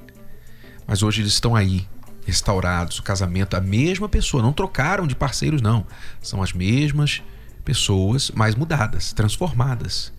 Mas 0.88 1.04
hoje 1.04 1.22
eles 1.22 1.34
estão 1.34 1.56
aí, 1.56 1.88
restaurados, 2.26 2.98
o 3.00 3.04
casamento, 3.04 3.56
a 3.56 3.62
mesma 3.62 4.10
pessoa, 4.10 4.42
não 4.42 4.54
trocaram 4.54 5.06
de 5.06 5.16
parceiros, 5.16 5.62
não. 5.62 5.86
São 6.22 6.42
as 6.42 6.54
mesmas 6.54 7.22
pessoas, 7.64 8.32
mas 8.34 8.56
mudadas, 8.56 9.14
transformadas. 9.14 10.14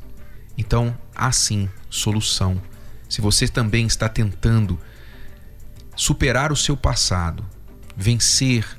Então, 0.56 0.96
há 1.14 1.32
sim 1.32 1.68
solução. 1.88 2.60
Se 3.08 3.20
você 3.20 3.48
também 3.48 3.86
está 3.86 4.08
tentando 4.08 4.78
superar 5.96 6.52
o 6.52 6.56
seu 6.56 6.76
passado, 6.76 7.44
vencer 7.96 8.77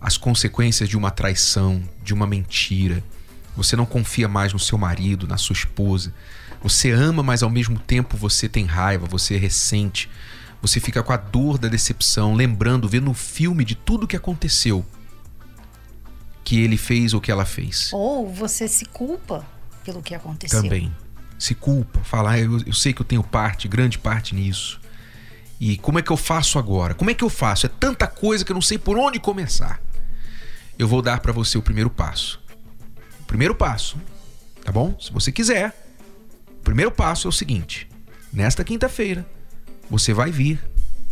as 0.00 0.16
consequências 0.16 0.88
de 0.88 0.96
uma 0.96 1.10
traição, 1.10 1.82
de 2.02 2.14
uma 2.14 2.26
mentira. 2.26 3.02
Você 3.56 3.74
não 3.74 3.86
confia 3.86 4.28
mais 4.28 4.52
no 4.52 4.58
seu 4.58 4.78
marido, 4.78 5.26
na 5.26 5.36
sua 5.36 5.54
esposa. 5.54 6.14
Você 6.62 6.90
ama, 6.90 7.22
mas 7.22 7.42
ao 7.42 7.50
mesmo 7.50 7.78
tempo 7.78 8.16
você 8.16 8.48
tem 8.48 8.64
raiva, 8.64 9.06
você 9.06 9.36
ressente. 9.36 10.08
Você 10.60 10.80
fica 10.80 11.02
com 11.02 11.12
a 11.12 11.16
dor 11.16 11.58
da 11.58 11.68
decepção, 11.68 12.34
lembrando, 12.34 12.88
vendo 12.88 13.10
o 13.10 13.14
filme 13.14 13.64
de 13.64 13.74
tudo 13.74 14.06
que 14.06 14.16
aconteceu 14.16 14.84
que 16.48 16.62
ele 16.62 16.78
fez 16.78 17.12
ou 17.12 17.20
que 17.20 17.30
ela 17.30 17.44
fez. 17.44 17.90
Ou 17.92 18.32
você 18.32 18.66
se 18.66 18.86
culpa 18.86 19.44
pelo 19.84 20.00
que 20.00 20.14
aconteceu. 20.14 20.62
Também. 20.62 20.90
Se 21.38 21.54
culpa, 21.54 22.00
falar, 22.00 22.32
ah, 22.32 22.38
eu, 22.38 22.58
eu 22.66 22.72
sei 22.72 22.94
que 22.94 23.02
eu 23.02 23.04
tenho 23.04 23.22
parte, 23.22 23.68
grande 23.68 23.98
parte 23.98 24.34
nisso. 24.34 24.80
E 25.60 25.76
como 25.76 25.98
é 25.98 26.02
que 26.02 26.10
eu 26.10 26.16
faço 26.16 26.58
agora? 26.58 26.94
Como 26.94 27.10
é 27.10 27.14
que 27.14 27.22
eu 27.22 27.28
faço? 27.28 27.66
É 27.66 27.68
tanta 27.68 28.06
coisa 28.06 28.46
que 28.46 28.50
eu 28.50 28.54
não 28.54 28.62
sei 28.62 28.78
por 28.78 28.96
onde 28.96 29.20
começar. 29.20 29.78
Eu 30.78 30.86
vou 30.86 31.02
dar 31.02 31.20
para 31.20 31.32
você 31.32 31.58
o 31.58 31.62
primeiro 31.62 31.90
passo. 31.90 32.40
O 33.20 33.24
primeiro 33.24 33.54
passo, 33.54 33.98
tá 34.64 34.70
bom? 34.70 34.96
Se 35.00 35.12
você 35.12 35.32
quiser, 35.32 35.74
o 36.60 36.62
primeiro 36.62 36.90
passo 36.90 37.26
é 37.26 37.30
o 37.30 37.32
seguinte: 37.32 37.88
nesta 38.32 38.62
quinta-feira, 38.62 39.26
você 39.90 40.12
vai 40.14 40.30
vir 40.30 40.62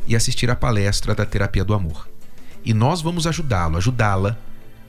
e 0.07 0.15
assistir 0.15 0.51
a 0.51 0.57
palestra 0.57 1.15
da 1.15 1.27
terapia 1.27 1.65
do 1.65 1.75
amor. 1.75 2.09
E 2.65 2.73
nós 2.73 3.03
vamos 3.03 3.27
ajudá-lo, 3.27 3.77
ajudá-la 3.77 4.39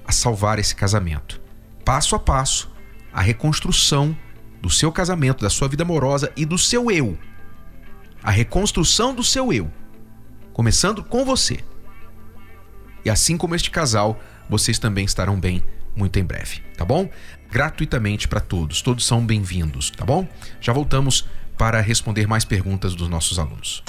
a 0.06 0.12
salvar 0.12 0.60
esse 0.60 0.76
casamento. 0.76 1.42
Passo 1.84 2.16
a 2.16 2.20
passo, 2.20 2.72
a 3.12 3.22
reconstrução 3.22 4.16
do 4.62 4.70
seu 4.70 4.92
casamento, 4.92 5.42
da 5.42 5.50
sua 5.50 5.68
vida 5.68 5.84
amorosa 5.84 6.32
e 6.36 6.46
do 6.46 6.58
seu 6.58 6.92
eu 6.92 7.18
a 8.28 8.32
reconstrução 8.32 9.14
do 9.16 9.24
seu 9.24 9.54
eu, 9.54 9.72
começando 10.52 11.02
com 11.04 11.24
você. 11.24 11.64
E 13.06 13.10
assim 13.10 13.38
como 13.38 13.56
este 13.56 13.72
casal, 13.72 14.20
vocês 14.50 14.80
também 14.80 15.06
estarão 15.06 15.40
bem 15.40 15.64
muito 15.96 16.20
em 16.20 16.24
breve, 16.24 16.62
tá 16.78 16.86
bom? 16.86 17.10
Gratuitamente 17.52 18.28
para 18.28 18.40
todos, 18.40 18.82
todos 18.82 19.06
são 19.06 19.26
bem-vindos, 19.26 19.90
tá 19.90 20.06
bom? 20.06 20.28
Já 20.62 20.74
voltamos 20.74 21.28
para 21.58 21.82
responder 21.82 22.28
mais 22.28 22.46
perguntas 22.46 22.94
dos 22.94 23.10
nossos 23.10 23.40
alunos. 23.40 23.84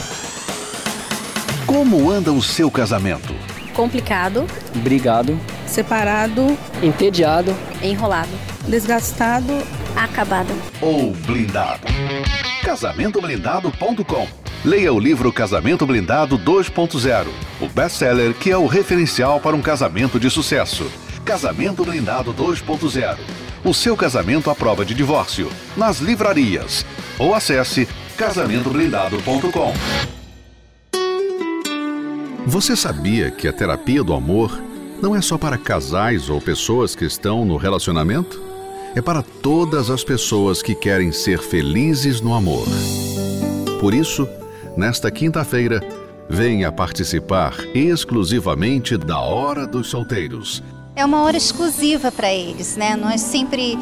Como 1.66 2.10
anda 2.10 2.32
o 2.32 2.42
seu 2.42 2.70
casamento? 2.70 3.34
Complicado, 3.74 4.46
brigado, 4.76 5.38
separado, 5.66 6.58
entediado, 6.82 7.54
enrolado, 7.82 8.32
desgastado, 8.66 9.52
acabado 9.94 10.50
ou 10.80 11.12
blindado 11.12 11.86
casamentoblindado.com. 12.68 14.47
Leia 14.64 14.92
o 14.92 14.98
livro 14.98 15.32
Casamento 15.32 15.86
Blindado 15.86 16.38
2.0, 16.38 17.26
o 17.60 17.68
best-seller 17.68 18.34
que 18.34 18.50
é 18.50 18.58
o 18.58 18.66
referencial 18.66 19.40
para 19.40 19.54
um 19.54 19.62
casamento 19.62 20.18
de 20.18 20.28
sucesso. 20.28 20.90
Casamento 21.24 21.84
Blindado 21.84 22.34
2.0. 22.34 23.16
O 23.64 23.72
seu 23.72 23.96
casamento 23.96 24.50
à 24.50 24.54
prova 24.54 24.84
de 24.84 24.94
divórcio. 24.94 25.50
Nas 25.76 26.00
livrarias. 26.00 26.84
Ou 27.18 27.34
acesse 27.34 27.88
casamentoblindado.com. 28.16 29.72
Você 32.46 32.74
sabia 32.74 33.30
que 33.30 33.46
a 33.46 33.52
terapia 33.52 34.02
do 34.02 34.14
amor 34.14 34.60
não 35.02 35.14
é 35.14 35.20
só 35.20 35.36
para 35.36 35.58
casais 35.58 36.28
ou 36.28 36.40
pessoas 36.40 36.94
que 36.94 37.04
estão 37.04 37.44
no 37.44 37.56
relacionamento? 37.56 38.48
é 38.94 39.02
para 39.02 39.22
todas 39.22 39.90
as 39.90 40.02
pessoas 40.02 40.62
que 40.62 40.74
querem 40.74 41.12
ser 41.12 41.38
felizes 41.38 42.20
no 42.20 42.34
amor. 42.34 42.66
Por 43.80 43.94
isso, 43.94 44.28
nesta 44.78 45.10
quinta-feira, 45.10 45.80
venha 46.30 46.70
participar 46.70 47.52
exclusivamente 47.74 48.96
da 48.96 49.18
Hora 49.18 49.66
dos 49.66 49.90
Solteiros. 49.90 50.62
É 50.94 51.04
uma 51.04 51.22
hora 51.22 51.36
exclusiva 51.36 52.12
para 52.12 52.32
eles, 52.32 52.76
né? 52.76 52.94
Nós 52.94 53.20
sempre 53.20 53.76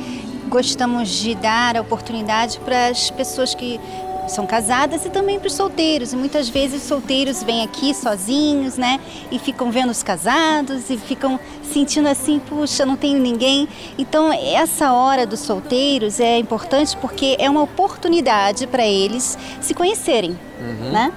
gostamos 0.48 1.10
de 1.10 1.34
dar 1.34 1.76
a 1.76 1.82
oportunidade 1.82 2.58
para 2.60 2.88
as 2.88 3.10
pessoas 3.10 3.54
que 3.54 3.78
são 4.28 4.46
casadas 4.46 5.04
e 5.04 5.10
também 5.10 5.38
para 5.38 5.48
os 5.48 5.54
solteiros. 5.54 6.12
E 6.12 6.16
muitas 6.16 6.48
vezes 6.48 6.82
os 6.82 6.88
solteiros 6.88 7.42
vêm 7.42 7.62
aqui 7.62 7.94
sozinhos, 7.94 8.76
né? 8.76 9.00
E 9.30 9.38
ficam 9.38 9.70
vendo 9.70 9.90
os 9.90 10.02
casados 10.02 10.90
e 10.90 10.96
ficam 10.96 11.38
sentindo 11.62 12.08
assim, 12.08 12.38
puxa, 12.38 12.86
não 12.86 12.96
tenho 12.96 13.18
ninguém. 13.18 13.68
Então, 13.98 14.32
essa 14.32 14.92
hora 14.92 15.26
dos 15.26 15.40
solteiros 15.40 16.20
é 16.20 16.38
importante 16.38 16.96
porque 16.96 17.36
é 17.38 17.48
uma 17.48 17.62
oportunidade 17.62 18.66
para 18.66 18.86
eles 18.86 19.38
se 19.60 19.74
conhecerem, 19.74 20.38
uhum. 20.60 20.90
né? 20.92 21.12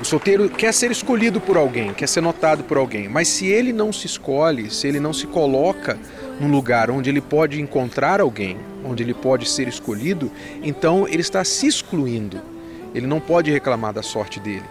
O 0.00 0.04
solteiro 0.04 0.48
quer 0.48 0.72
ser 0.72 0.90
escolhido 0.90 1.42
por 1.42 1.58
alguém, 1.58 1.92
quer 1.92 2.08
ser 2.08 2.22
notado 2.22 2.64
por 2.64 2.78
alguém, 2.78 3.06
mas 3.06 3.28
se 3.28 3.46
ele 3.48 3.70
não 3.70 3.92
se 3.92 4.06
escolhe, 4.06 4.70
se 4.70 4.88
ele 4.88 4.98
não 4.98 5.12
se 5.12 5.26
coloca 5.26 5.98
num 6.40 6.50
lugar 6.50 6.90
onde 6.90 7.10
ele 7.10 7.20
pode 7.20 7.60
encontrar 7.60 8.18
alguém, 8.18 8.56
onde 8.82 9.02
ele 9.02 9.12
pode 9.12 9.46
ser 9.46 9.68
escolhido, 9.68 10.32
então 10.62 11.06
ele 11.06 11.20
está 11.20 11.44
se 11.44 11.66
excluindo. 11.66 12.40
Ele 12.94 13.06
não 13.06 13.20
pode 13.20 13.50
reclamar 13.50 13.92
da 13.92 14.02
sorte 14.02 14.40
dele. 14.40 14.64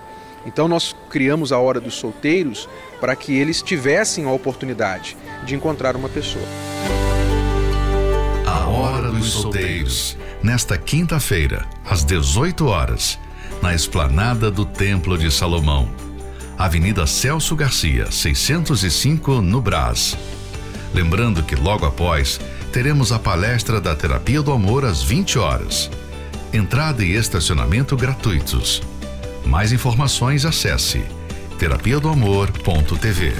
Então 0.47 0.67
nós 0.67 0.95
criamos 1.11 1.51
a 1.51 1.59
hora 1.59 1.79
dos 1.79 1.93
solteiros 1.93 2.67
para 2.99 3.15
que 3.15 3.37
eles 3.37 3.61
tivessem 3.61 4.25
a 4.25 4.31
oportunidade 4.31 5.15
de 5.45 5.53
encontrar 5.53 5.95
uma 5.95 6.09
pessoa. 6.09 6.45
A 8.47 8.67
hora 8.67 9.11
dos 9.11 9.31
solteiros, 9.31 10.17
nesta 10.41 10.75
quinta-feira, 10.75 11.67
às 11.85 12.03
18 12.03 12.65
horas, 12.65 13.19
na 13.61 13.73
esplanada 13.73 14.49
do 14.49 14.65
Templo 14.65 15.17
de 15.17 15.29
Salomão, 15.31 15.89
Avenida 16.57 17.05
Celso 17.05 17.55
Garcia, 17.55 18.11
605, 18.11 19.41
no 19.41 19.61
Brás. 19.61 20.17
Lembrando 20.93 21.43
que 21.43 21.55
logo 21.55 21.85
após 21.85 22.39
teremos 22.71 23.11
a 23.11 23.19
palestra 23.19 23.79
da 23.79 23.95
Terapia 23.95 24.41
do 24.41 24.51
Amor 24.51 24.85
às 24.85 25.01
20 25.01 25.39
horas. 25.39 25.89
Entrada 26.51 27.03
e 27.03 27.15
estacionamento 27.15 27.95
gratuitos. 27.95 28.81
Mais 29.45 29.71
informações 29.71 30.45
acesse 30.45 31.03
terapia 31.57 31.99
do 31.99 32.07
amor.tv. 32.07 33.33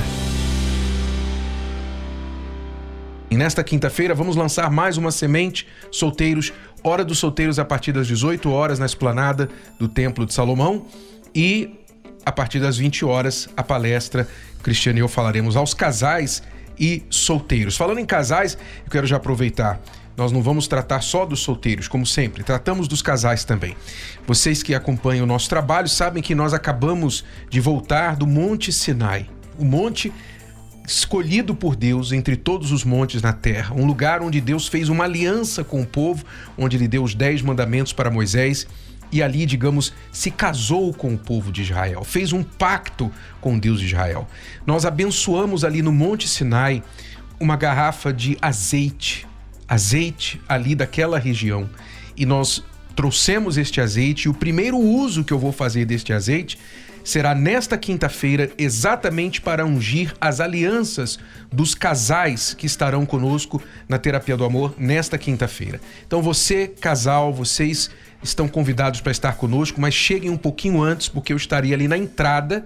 E 3.32 3.38
nesta 3.38 3.64
quinta-feira 3.64 4.16
vamos 4.16 4.36
lançar 4.36 4.72
mais 4.72 4.98
uma 4.98 5.12
semente 5.12 5.68
solteiros, 5.92 6.52
hora 6.84 7.04
dos 7.04 7.20
solteiros 7.20 7.60
a 7.60 7.66
partir 7.66 7.92
das 7.92 8.08
18 8.08 8.50
horas 8.52 8.80
na 8.80 8.86
esplanada 8.86 9.50
do 9.78 9.88
Templo 9.88 10.26
de 10.26 10.34
Salomão 10.34 10.86
e 11.34 11.80
a 12.26 12.32
partir 12.32 12.60
das 12.60 12.78
20 12.78 13.06
horas 13.06 13.50
a 13.56 13.64
palestra 13.64 14.28
Cristiane 14.62 15.00
e 15.00 15.02
eu 15.02 15.08
falaremos 15.08 15.56
aos 15.56 15.74
casais 15.74 16.44
e 16.80 17.04
solteiros. 17.10 17.76
Falando 17.76 18.00
em 18.00 18.06
casais, 18.06 18.58
eu 18.86 18.92
quero 18.92 19.08
já 19.08 19.18
aproveitar. 19.18 19.80
Nós 20.16 20.32
não 20.32 20.42
vamos 20.42 20.68
tratar 20.68 21.02
só 21.02 21.26
dos 21.26 21.40
solteiros, 21.40 21.88
como 21.88 22.06
sempre, 22.06 22.44
tratamos 22.44 22.88
dos 22.88 23.02
casais 23.02 23.46
também. 23.46 23.76
Vocês 24.28 24.62
que 24.62 24.76
acompanham 24.76 25.24
o 25.24 25.28
nosso 25.28 25.48
trabalho 25.48 25.88
sabem 25.88 26.22
que 26.22 26.36
nós 26.36 26.54
acabamos 26.54 27.24
de 27.50 27.60
voltar 27.62 28.18
do 28.18 28.28
Monte 28.28 28.72
Sinai. 28.72 29.30
O 29.58 29.64
monte 29.64 30.12
escolhido 30.89 31.53
por 31.53 31.75
Deus 31.75 32.12
entre 32.12 32.36
todos 32.36 32.72
os 32.72 32.84
montes 32.84 33.22
na 33.22 33.31
terra, 33.31 33.75
um 33.75 33.86
lugar 33.86 34.24
onde 34.24 34.41
Deus 34.41 34.67
fez 34.67 34.89
uma 34.89 35.03
aliança 35.03 35.63
com 35.63 35.81
o 35.81 35.86
povo, 35.86 36.25
onde 36.58 36.75
ele 36.75 36.88
deu 36.88 37.03
os 37.03 37.13
dez 37.13 37.43
mandamentos 37.43 37.93
para 37.93 38.10
Moisés 38.10 38.65
e 39.12 39.22
ali, 39.22 39.46
digamos, 39.46 39.93
se 40.12 40.31
casou 40.31 40.91
com 40.91 41.13
o 41.13 41.17
povo 41.17 41.51
de 41.51 41.62
Israel, 41.62 42.03
fez 42.03 42.34
um 42.34 42.41
pacto 42.41 43.12
com 43.39 43.58
Deus 43.58 43.79
de 43.79 43.86
Israel. 43.86 44.27
Nós 44.65 44.84
abençoamos 44.84 45.63
ali 45.63 45.84
no 45.84 45.91
Monte 45.91 46.27
Sinai 46.27 46.81
uma 47.39 47.55
garrafa 47.55 48.12
de 48.12 48.36
azeite, 48.41 49.27
azeite 49.67 50.41
ali 50.50 50.74
daquela 50.74 51.19
região, 51.19 51.69
e 52.17 52.25
nós 52.25 52.63
trouxemos 52.96 53.58
este 53.58 53.79
azeite. 53.79 54.25
E 54.25 54.29
o 54.29 54.34
primeiro 54.34 54.77
uso 54.77 55.24
que 55.24 55.31
eu 55.31 55.39
vou 55.39 55.51
fazer 55.51 55.86
deste 55.86 56.12
azeite 56.12 56.58
será 57.03 57.34
nesta 57.34 57.77
quinta-feira, 57.77 58.51
exatamente 58.58 59.41
para 59.41 59.65
ungir 59.65 60.13
as 60.20 60.39
alianças 60.39 61.20
dos 61.51 61.74
casais 61.74 62.53
que 62.53 62.65
estarão 62.65 63.06
conosco 63.06 63.62
na 63.88 63.98
Terapia 63.98 64.38
do 64.38 64.44
Amor 64.44 64.74
nesta 64.77 65.18
quinta-feira. 65.18 65.79
Então, 66.06 66.22
você, 66.22 66.68
casal, 66.68 67.34
vocês 67.34 67.89
estão 68.22 68.48
convidados 68.48 69.01
para 69.01 69.12
estar 69.12 69.36
conosco, 69.36 69.79
mas 69.79 69.94
cheguem 69.94 70.29
um 70.29 70.38
pouquinho 70.38 70.82
antes, 70.82 71.08
porque 71.08 71.34
eu 71.34 71.38
estarei 71.38 71.74
ali 71.74 71.88
na 71.88 71.98
entrada, 71.98 72.65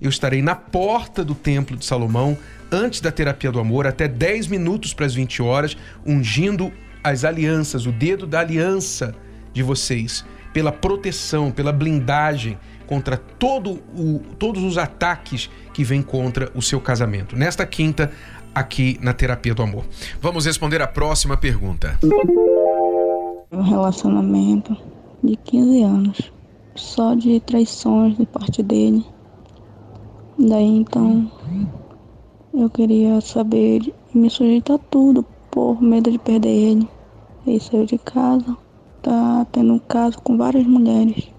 eu 0.00 0.10
estarei 0.10 0.42
na 0.42 0.54
porta 0.54 1.24
do 1.24 1.34
Templo 1.34 1.76
de 1.76 1.84
Salomão, 1.84 2.36
antes 2.70 3.00
da 3.00 3.10
Terapia 3.10 3.50
do 3.50 3.60
Amor, 3.60 3.86
até 3.86 4.06
10 4.06 4.46
minutos 4.46 4.94
para 4.94 5.06
as 5.06 5.14
20 5.14 5.42
horas, 5.42 5.76
ungindo 6.04 6.72
as 7.02 7.24
alianças, 7.24 7.86
o 7.86 7.92
dedo 7.92 8.26
da 8.26 8.40
aliança 8.40 9.14
de 9.52 9.62
vocês, 9.62 10.24
pela 10.52 10.72
proteção, 10.72 11.50
pela 11.50 11.72
blindagem 11.72 12.58
contra 12.90 13.16
todo 13.16 13.78
o, 13.96 14.20
todos 14.36 14.64
os 14.64 14.76
ataques 14.76 15.48
que 15.72 15.84
vêm 15.84 16.02
contra 16.02 16.50
o 16.56 16.60
seu 16.60 16.80
casamento. 16.80 17.36
Nesta 17.36 17.64
quinta, 17.64 18.10
aqui 18.52 18.98
na 19.00 19.14
Terapia 19.14 19.54
do 19.54 19.62
Amor. 19.62 19.84
Vamos 20.20 20.44
responder 20.44 20.82
a 20.82 20.88
próxima 20.88 21.36
pergunta. 21.36 21.96
Um 23.52 23.62
relacionamento 23.62 24.76
de 25.22 25.36
15 25.36 25.82
anos, 25.84 26.32
só 26.74 27.14
de 27.14 27.38
traições 27.38 28.18
de 28.18 28.26
parte 28.26 28.60
dele. 28.60 29.06
Daí 30.36 30.78
então 30.78 31.30
eu 32.52 32.68
queria 32.68 33.20
saber 33.20 33.94
me 34.12 34.28
sujeitar 34.28 34.74
a 34.74 34.78
tudo 34.90 35.24
por 35.48 35.80
medo 35.80 36.10
de 36.10 36.18
perder 36.18 36.48
ele. 36.48 36.88
Ele 37.46 37.60
saiu 37.60 37.86
de 37.86 37.98
casa, 37.98 38.56
tá 39.00 39.46
tendo 39.52 39.74
um 39.74 39.78
caso 39.78 40.20
com 40.22 40.36
várias 40.36 40.66
mulheres. 40.66 41.30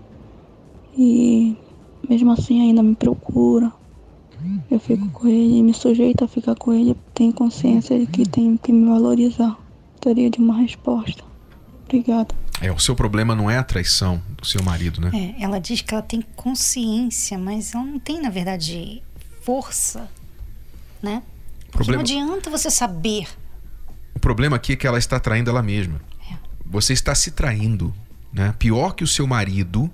E 0.97 1.55
mesmo 2.07 2.31
assim 2.31 2.61
ainda 2.61 2.81
me 2.83 2.95
procura. 2.95 3.71
Eu 4.69 4.79
fico 4.79 5.07
com 5.09 5.27
ele 5.27 5.59
e 5.59 5.63
me 5.63 5.73
sujeito 5.73 6.23
a 6.23 6.27
ficar 6.27 6.55
com 6.55 6.73
ele. 6.73 6.95
Tenho 7.13 7.31
consciência 7.31 7.97
de 7.99 8.07
que 8.07 8.27
tenho 8.27 8.57
que 8.57 8.71
me 8.71 8.87
valorizar. 8.89 9.55
Gostaria 9.93 10.29
de 10.29 10.39
uma 10.39 10.57
resposta. 10.57 11.23
Obrigada. 11.85 12.33
É, 12.59 12.71
o 12.71 12.79
seu 12.79 12.95
problema 12.95 13.35
não 13.35 13.49
é 13.49 13.57
a 13.57 13.63
traição 13.63 14.21
do 14.39 14.45
seu 14.45 14.63
marido, 14.63 14.99
né? 15.01 15.11
É, 15.37 15.43
ela 15.43 15.59
diz 15.59 15.81
que 15.81 15.93
ela 15.93 16.01
tem 16.01 16.21
consciência, 16.35 17.37
mas 17.37 17.73
ela 17.75 17.83
não 17.83 17.99
tem, 17.99 18.21
na 18.21 18.29
verdade, 18.29 19.01
força, 19.41 20.09
né? 21.01 21.21
Problema- 21.71 21.97
não 21.97 22.01
adianta 22.01 22.49
você 22.49 22.69
saber. 22.71 23.27
O 24.15 24.19
problema 24.19 24.55
aqui 24.55 24.73
é 24.73 24.75
que 24.75 24.85
ela 24.87 24.97
está 24.97 25.19
traindo 25.19 25.49
ela 25.49 25.61
mesma. 25.63 26.01
Você 26.65 26.93
está 26.93 27.13
se 27.13 27.31
traindo, 27.31 27.93
né? 28.33 28.55
Pior 28.57 28.95
que 28.95 29.03
o 29.03 29.07
seu 29.07 29.27
marido 29.27 29.91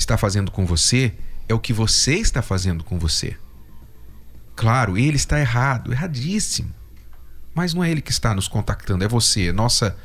está 0.00 0.16
fazendo 0.16 0.50
com 0.50 0.64
você 0.64 1.14
é 1.48 1.54
o 1.54 1.58
que 1.58 1.72
você 1.72 2.14
está 2.14 2.42
fazendo 2.42 2.84
com 2.84 2.98
você. 2.98 3.36
Claro, 4.54 4.98
ele 4.98 5.16
está 5.16 5.40
errado, 5.40 5.92
erradíssimo. 5.92 6.74
Mas 7.54 7.72
não 7.72 7.82
é 7.82 7.90
ele 7.90 8.02
que 8.02 8.10
está 8.10 8.34
nos 8.34 8.48
contactando, 8.48 9.04
é 9.04 9.08
você. 9.08 9.52
Nossa 9.52 9.96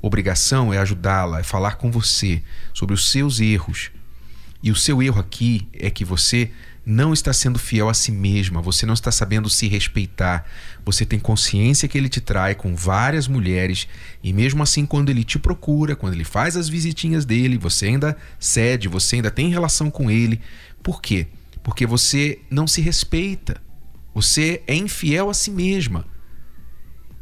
obrigação 0.00 0.72
é 0.72 0.78
ajudá-la, 0.78 1.40
é 1.40 1.42
falar 1.42 1.76
com 1.76 1.90
você 1.90 2.42
sobre 2.72 2.94
os 2.94 3.10
seus 3.10 3.40
erros. 3.40 3.90
E 4.62 4.70
o 4.70 4.76
seu 4.76 5.02
erro 5.02 5.20
aqui 5.20 5.68
é 5.72 5.90
que 5.90 6.04
você 6.04 6.52
não 6.84 7.12
está 7.12 7.32
sendo 7.32 7.58
fiel 7.58 7.88
a 7.88 7.94
si 7.94 8.10
mesma, 8.10 8.60
você 8.60 8.84
não 8.84 8.94
está 8.94 9.12
sabendo 9.12 9.48
se 9.48 9.68
respeitar. 9.68 10.44
Você 10.84 11.06
tem 11.06 11.18
consciência 11.18 11.88
que 11.88 11.96
ele 11.96 12.08
te 12.08 12.20
trai 12.20 12.54
com 12.54 12.74
várias 12.74 13.28
mulheres 13.28 13.86
e 14.22 14.32
mesmo 14.32 14.62
assim 14.62 14.84
quando 14.84 15.08
ele 15.08 15.22
te 15.22 15.38
procura, 15.38 15.94
quando 15.94 16.14
ele 16.14 16.24
faz 16.24 16.56
as 16.56 16.68
visitinhas 16.68 17.24
dele, 17.24 17.56
você 17.56 17.86
ainda 17.86 18.16
cede, 18.38 18.88
você 18.88 19.16
ainda 19.16 19.30
tem 19.30 19.48
relação 19.48 19.90
com 19.90 20.10
ele. 20.10 20.40
Por 20.82 21.00
quê? 21.00 21.28
Porque 21.62 21.86
você 21.86 22.40
não 22.50 22.66
se 22.66 22.80
respeita. 22.80 23.62
Você 24.14 24.62
é 24.66 24.74
infiel 24.74 25.30
a 25.30 25.34
si 25.34 25.50
mesma. 25.50 26.04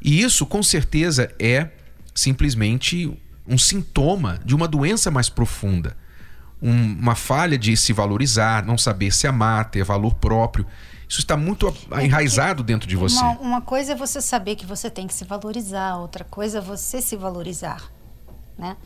E 0.02 0.23
isso, 0.23 0.47
com 0.47 0.62
certeza, 0.62 1.31
é 1.38 1.68
simplesmente 2.14 3.12
um 3.46 3.59
sintoma 3.59 4.40
de 4.44 4.55
uma 4.55 4.66
doença 4.66 5.11
mais 5.11 5.29
profunda. 5.29 5.96
Um- 6.62 6.92
uma 7.01 7.14
falha 7.14 7.57
de 7.59 7.77
se 7.77 7.92
valorizar, 7.92 8.64
não 8.64 8.77
saber 8.77 9.12
se 9.12 9.27
amar, 9.27 9.70
ter 9.70 9.83
valor 9.85 10.14
próprio. 10.14 10.66
Isso 11.09 11.20
está 11.20 11.37
muito 11.37 11.75
a- 11.90 12.05
enraizado 12.05 12.62
dentro 12.62 12.88
de 12.88 12.96
você. 12.96 13.18
Uma, 13.18 13.38
uma 13.40 13.61
coisa 13.61 13.92
é 13.92 13.94
você 13.96 14.20
saber 14.20 14.57
que 14.57 14.66
você 14.66 14.88
tem 14.90 15.07
que 15.07 15.14
se 15.14 15.25
valorizar, 15.25 15.96
outra 15.96 16.25
coisa 16.25 16.59
é 16.59 16.61
você 16.61 17.01
se 17.03 17.16
valorizar, 17.16 17.90
né? 18.59 18.77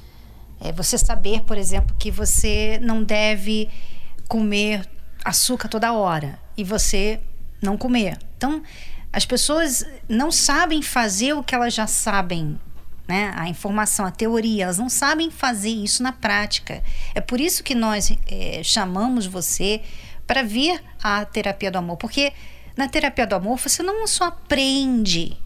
É 0.61 0.73
você 0.73 0.97
saber, 0.97 1.43
por 1.43 1.59
exemplo, 1.59 1.95
que 1.99 2.11
você 2.11 2.79
não 2.83 3.03
deve 3.03 3.69
comer 4.29 4.89
açúcar 5.25 5.69
toda 5.69 5.93
hora 5.93 6.39
e 6.57 6.63
você 6.65 7.21
não 7.61 7.77
comer. 7.77 8.19
Então, 8.37 8.63
as 9.13 9.27
pessoas 9.27 9.85
não 10.09 10.31
sabem 10.31 10.81
fazer 10.81 11.35
o 11.35 11.43
que 11.43 11.55
elas 11.55 11.75
já 11.75 11.87
sabem, 11.87 12.59
né? 13.07 13.33
A 13.37 13.49
informação, 13.49 14.07
a 14.07 14.11
teoria, 14.11 14.65
elas 14.65 14.79
não 14.79 14.89
sabem 14.89 15.31
fazer 15.31 15.71
isso 15.71 16.03
na 16.03 16.13
prática. 16.13 16.83
É 17.15 17.21
por 17.21 17.41
isso 17.41 17.63
que 17.63 17.75
nós 17.75 18.13
eh, 18.27 18.61
chamamos 18.65 19.27
você 19.27 19.83
para 20.27 20.43
vir 20.43 20.83
à 21.03 21.25
terapia 21.25 21.71
do 21.71 21.79
amor, 21.79 21.97
porque 21.97 22.33
na 22.77 22.89
terapia 22.89 23.27
do 23.27 23.35
amor 23.35 23.59
você 23.59 23.83
não 23.83 24.07
só 24.07 24.25
aprende 24.25 25.37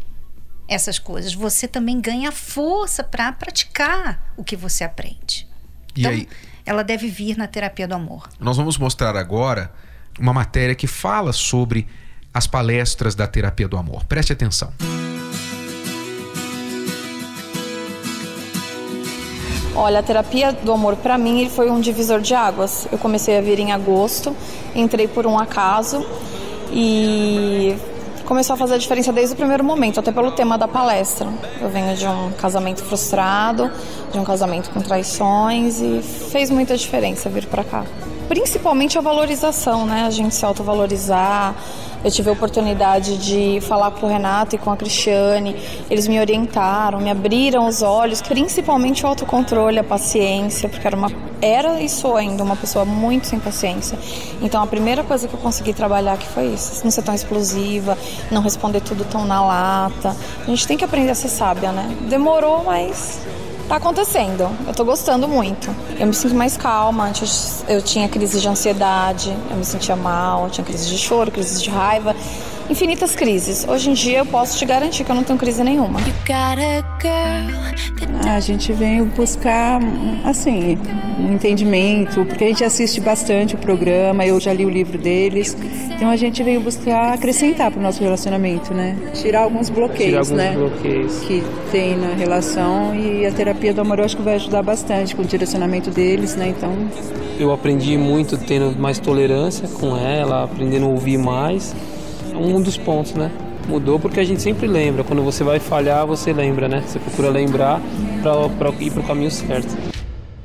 essas 0.68 0.98
coisas, 0.98 1.34
você 1.34 1.66
também 1.66 2.00
ganha 2.00 2.30
força 2.30 3.02
para 3.02 3.32
praticar 3.32 4.32
o 4.36 4.44
que 4.44 4.54
você 4.54 4.84
aprende. 4.84 5.48
E 5.96 6.06
aí, 6.06 6.28
Ela 6.64 6.84
deve 6.84 7.08
vir 7.08 7.36
na 7.36 7.46
terapia 7.48 7.88
do 7.88 7.94
amor. 7.94 8.28
nós 8.38 8.56
vamos 8.56 8.76
mostrar 8.78 9.16
agora 9.16 9.72
uma 10.20 10.32
matéria 10.32 10.74
que 10.74 10.86
fala 10.86 11.32
sobre 11.32 11.88
as 12.32 12.46
palestras 12.46 13.14
da 13.14 13.26
terapia 13.26 13.66
do 13.66 13.76
amor. 13.76 14.04
Preste 14.04 14.32
atenção. 14.32 14.72
Olha, 19.80 20.00
a 20.00 20.02
terapia 20.02 20.52
do 20.52 20.72
amor 20.72 20.96
para 20.96 21.16
mim 21.16 21.48
foi 21.48 21.70
um 21.70 21.78
divisor 21.78 22.20
de 22.20 22.34
águas. 22.34 22.88
Eu 22.90 22.98
comecei 22.98 23.38
a 23.38 23.40
vir 23.40 23.60
em 23.60 23.70
agosto, 23.70 24.34
entrei 24.74 25.06
por 25.06 25.24
um 25.24 25.38
acaso 25.38 26.04
e 26.72 27.76
começou 28.24 28.54
a 28.54 28.56
fazer 28.56 28.74
a 28.74 28.78
diferença 28.78 29.12
desde 29.12 29.34
o 29.34 29.36
primeiro 29.36 29.62
momento, 29.62 30.00
até 30.00 30.10
pelo 30.10 30.32
tema 30.32 30.58
da 30.58 30.66
palestra. 30.66 31.28
Eu 31.60 31.68
venho 31.68 31.96
de 31.96 32.04
um 32.08 32.32
casamento 32.32 32.82
frustrado, 32.82 33.70
de 34.10 34.18
um 34.18 34.24
casamento 34.24 34.68
com 34.70 34.80
traições 34.80 35.80
e 35.80 36.02
fez 36.02 36.50
muita 36.50 36.76
diferença 36.76 37.28
vir 37.30 37.46
para 37.46 37.62
cá. 37.62 37.84
Principalmente 38.28 38.98
a 38.98 39.00
valorização, 39.00 39.86
né? 39.86 40.06
A 40.06 40.10
gente 40.10 40.34
se 40.34 40.44
autovalorizar. 40.44 41.54
Eu 42.04 42.10
tive 42.10 42.30
a 42.30 42.32
oportunidade 42.32 43.18
de 43.18 43.60
falar 43.62 43.90
com 43.90 44.06
o 44.06 44.08
Renato 44.08 44.54
e 44.54 44.58
com 44.58 44.70
a 44.70 44.76
Cristiane. 44.76 45.56
Eles 45.90 46.06
me 46.06 46.20
orientaram, 46.20 47.00
me 47.00 47.10
abriram 47.10 47.66
os 47.66 47.82
olhos, 47.82 48.22
principalmente 48.22 49.04
o 49.04 49.08
autocontrole, 49.08 49.78
a 49.78 49.84
paciência, 49.84 50.68
porque 50.68 50.86
era 50.86 50.96
uma 50.96 51.10
era 51.40 51.80
e 51.80 51.88
sou 51.88 52.16
ainda 52.16 52.42
uma 52.42 52.56
pessoa 52.56 52.84
muito 52.84 53.26
sem 53.26 53.38
paciência. 53.38 53.98
Então 54.42 54.62
a 54.62 54.66
primeira 54.66 55.04
coisa 55.04 55.28
que 55.28 55.34
eu 55.34 55.40
consegui 55.40 55.72
trabalhar 55.72 56.18
que 56.18 56.26
foi 56.26 56.46
isso, 56.46 56.82
não 56.84 56.90
ser 56.90 57.02
tão 57.02 57.14
explosiva, 57.14 57.96
não 58.30 58.42
responder 58.42 58.80
tudo 58.80 59.04
tão 59.04 59.24
na 59.24 59.44
lata. 59.44 60.16
A 60.42 60.50
gente 60.50 60.66
tem 60.66 60.76
que 60.76 60.84
aprender 60.84 61.10
a 61.10 61.14
ser 61.14 61.28
sábia, 61.28 61.72
né? 61.72 61.96
Demorou, 62.08 62.64
mas 62.64 63.20
tá 63.68 63.76
acontecendo. 63.76 64.48
Eu 64.66 64.74
tô 64.74 64.84
gostando 64.84 65.28
muito. 65.28 65.74
Eu 66.00 66.06
me 66.06 66.14
sinto 66.14 66.34
mais 66.34 66.56
calma. 66.56 67.04
Antes 67.04 67.64
eu 67.68 67.82
tinha 67.82 68.08
crise 68.08 68.40
de 68.40 68.48
ansiedade, 68.48 69.36
eu 69.50 69.56
me 69.56 69.64
sentia 69.64 69.94
mal, 69.94 70.48
tinha 70.48 70.64
crise 70.64 70.88
de 70.88 70.96
choro, 70.96 71.30
crise 71.30 71.62
de 71.62 71.68
raiva, 71.70 72.16
infinitas 72.70 73.14
crises. 73.14 73.66
Hoje 73.68 73.90
em 73.90 73.94
dia 73.94 74.18
eu 74.18 74.26
posso 74.26 74.58
te 74.58 74.64
garantir 74.64 75.04
que 75.04 75.10
eu 75.10 75.16
não 75.16 75.24
tenho 75.24 75.38
crise 75.38 75.62
nenhuma. 75.64 76.00
A 78.26 78.40
gente 78.40 78.72
veio 78.72 79.04
buscar, 79.06 79.80
assim, 80.24 80.78
um 81.18 81.32
entendimento, 81.32 82.24
porque 82.24 82.44
a 82.44 82.46
gente 82.48 82.64
assiste 82.64 83.00
bastante 83.00 83.54
o 83.54 83.58
programa, 83.58 84.24
eu 84.26 84.38
já 84.38 84.52
li 84.52 84.64
o 84.64 84.70
livro 84.70 84.98
deles, 84.98 85.56
então 85.94 86.10
a 86.10 86.16
gente 86.16 86.42
veio 86.42 86.60
buscar 86.60 87.14
acrescentar 87.14 87.70
para 87.70 87.80
o 87.80 87.82
nosso 87.82 88.02
relacionamento, 88.02 88.74
né? 88.74 88.96
Tirar 89.14 89.42
alguns 89.42 89.68
bloqueios, 89.70 90.04
Tirar 90.04 90.18
alguns 90.18 90.36
né? 90.36 90.54
bloqueios. 90.54 91.20
Que 91.20 91.42
tem 91.70 91.96
na 91.96 92.14
relação 92.14 92.94
e 92.94 93.26
a 93.26 93.32
terapia 93.32 93.72
do 93.72 93.80
amor 93.80 93.98
eu 93.98 94.04
acho 94.04 94.16
que 94.16 94.22
vai 94.22 94.34
ajudar 94.34 94.62
bastante 94.62 95.16
com 95.16 95.22
o 95.22 95.24
direcionamento 95.24 95.90
deles, 95.90 96.36
né? 96.36 96.48
Então, 96.48 96.72
Eu 97.38 97.52
aprendi 97.52 97.96
muito 97.96 98.36
tendo 98.36 98.76
mais 98.78 98.98
tolerância 98.98 99.68
com 99.68 99.96
ela, 99.96 100.44
aprendendo 100.44 100.86
a 100.86 100.88
ouvir 100.88 101.18
mais. 101.18 101.74
Um 102.38 102.62
dos 102.62 102.76
pontos, 102.76 103.14
né? 103.14 103.32
Mudou 103.66 103.98
porque 103.98 104.20
a 104.20 104.24
gente 104.24 104.40
sempre 104.40 104.68
lembra. 104.68 105.02
Quando 105.02 105.22
você 105.22 105.42
vai 105.42 105.58
falhar, 105.58 106.06
você 106.06 106.32
lembra, 106.32 106.68
né? 106.68 106.84
Você 106.86 107.00
procura 107.00 107.28
lembrar 107.28 107.82
para 108.22 108.70
ir 108.80 108.92
para 108.92 109.00
o 109.00 109.06
caminho 109.06 109.30
certo. 109.30 109.76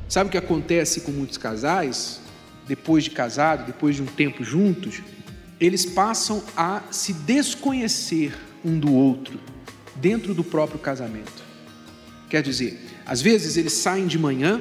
Sabe 0.08 0.28
o 0.28 0.30
que 0.30 0.38
acontece 0.38 1.02
com 1.02 1.12
muitos 1.12 1.38
casais? 1.38 2.20
Depois 2.66 3.04
de 3.04 3.10
casado, 3.10 3.64
depois 3.66 3.94
de 3.94 4.02
um 4.02 4.06
tempo 4.06 4.42
juntos, 4.42 5.02
eles 5.60 5.86
passam 5.86 6.42
a 6.56 6.82
se 6.90 7.12
desconhecer 7.12 8.34
um 8.64 8.78
do 8.78 8.92
outro 8.92 9.38
dentro 9.96 10.34
do 10.34 10.42
próprio 10.42 10.78
casamento. 10.78 11.44
Quer 12.28 12.42
dizer, 12.42 12.80
às 13.06 13.22
vezes 13.22 13.56
eles 13.56 13.72
saem 13.72 14.06
de 14.06 14.18
manhã, 14.18 14.60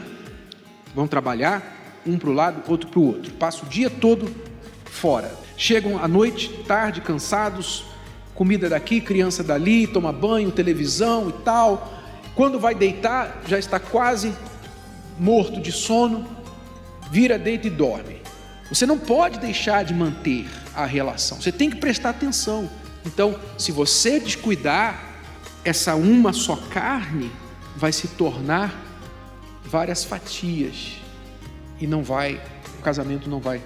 vão 0.93 1.07
trabalhar, 1.07 2.01
um 2.05 2.17
para 2.17 2.29
o 2.29 2.33
lado, 2.33 2.71
outro 2.71 2.89
para 2.89 2.99
o 2.99 3.05
outro. 3.07 3.33
Passa 3.33 3.65
o 3.65 3.69
dia 3.69 3.89
todo 3.89 4.31
fora. 4.85 5.42
Chegam 5.55 6.03
à 6.03 6.07
noite, 6.07 6.49
tarde, 6.67 7.01
cansados, 7.01 7.85
comida 8.33 8.69
daqui, 8.69 8.99
criança 8.99 9.43
dali, 9.43 9.87
toma 9.87 10.11
banho, 10.11 10.51
televisão 10.51 11.29
e 11.29 11.43
tal. 11.43 11.93
Quando 12.35 12.59
vai 12.59 12.73
deitar, 12.73 13.41
já 13.45 13.59
está 13.59 13.79
quase 13.79 14.33
morto 15.19 15.61
de 15.61 15.71
sono, 15.71 16.25
vira, 17.11 17.37
deita 17.37 17.67
e 17.67 17.69
dorme. 17.69 18.21
Você 18.69 18.85
não 18.85 18.97
pode 18.97 19.39
deixar 19.39 19.83
de 19.83 19.93
manter 19.93 20.47
a 20.75 20.85
relação, 20.85 21.39
você 21.39 21.51
tem 21.51 21.69
que 21.69 21.75
prestar 21.75 22.09
atenção. 22.09 22.69
Então, 23.05 23.39
se 23.57 23.71
você 23.71 24.19
descuidar, 24.19 25.13
essa 25.63 25.95
uma 25.95 26.33
só 26.33 26.55
carne 26.55 27.31
vai 27.75 27.91
se 27.91 28.07
tornar 28.07 28.73
várias 29.63 30.03
fatias 30.03 30.93
e 31.79 31.85
não 31.85 32.03
vai, 32.03 32.41
o 32.79 32.81
casamento 32.81 33.29
não 33.29 33.39
vai 33.39 33.61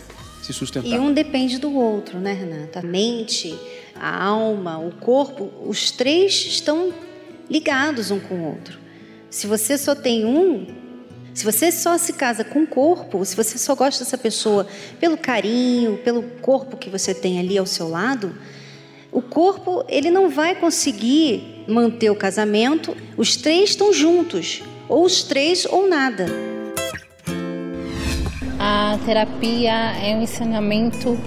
se 0.47 0.53
sustentar. 0.53 0.89
E 0.89 0.97
um 0.97 1.13
depende 1.13 1.57
do 1.57 1.73
outro, 1.75 2.19
né, 2.19 2.33
Renata? 2.33 2.79
A 2.79 2.83
mente, 2.83 3.57
a 3.95 4.23
alma, 4.23 4.77
o 4.79 4.91
corpo, 4.91 5.51
os 5.65 5.91
três 5.91 6.33
estão 6.33 6.93
ligados 7.49 8.11
um 8.11 8.19
com 8.19 8.35
o 8.35 8.45
outro. 8.45 8.79
Se 9.29 9.45
você 9.45 9.77
só 9.77 9.93
tem 9.93 10.25
um, 10.25 10.65
se 11.33 11.43
você 11.43 11.71
só 11.71 11.97
se 11.97 12.13
casa 12.13 12.43
com 12.43 12.63
o 12.63 12.67
corpo, 12.67 13.23
se 13.25 13.35
você 13.35 13.57
só 13.57 13.75
gosta 13.75 14.03
dessa 14.03 14.17
pessoa 14.17 14.65
pelo 14.99 15.17
carinho, 15.17 15.97
pelo 15.97 16.23
corpo 16.41 16.77
que 16.77 16.89
você 16.89 17.13
tem 17.13 17.39
ali 17.39 17.57
ao 17.57 17.65
seu 17.65 17.89
lado, 17.89 18.33
o 19.11 19.21
corpo 19.21 19.83
ele 19.89 20.09
não 20.09 20.29
vai 20.29 20.55
conseguir 20.55 21.65
manter 21.67 22.09
o 22.09 22.15
casamento. 22.15 22.95
Os 23.17 23.35
três 23.35 23.71
estão 23.71 23.91
juntos, 23.91 24.63
ou 24.87 25.03
os 25.03 25.23
três 25.23 25.65
ou 25.65 25.87
nada. 25.87 26.46
A 28.93 28.97
terapia 28.97 29.73
é 30.01 30.15
um 30.15 30.21
ensinamento 30.21 31.19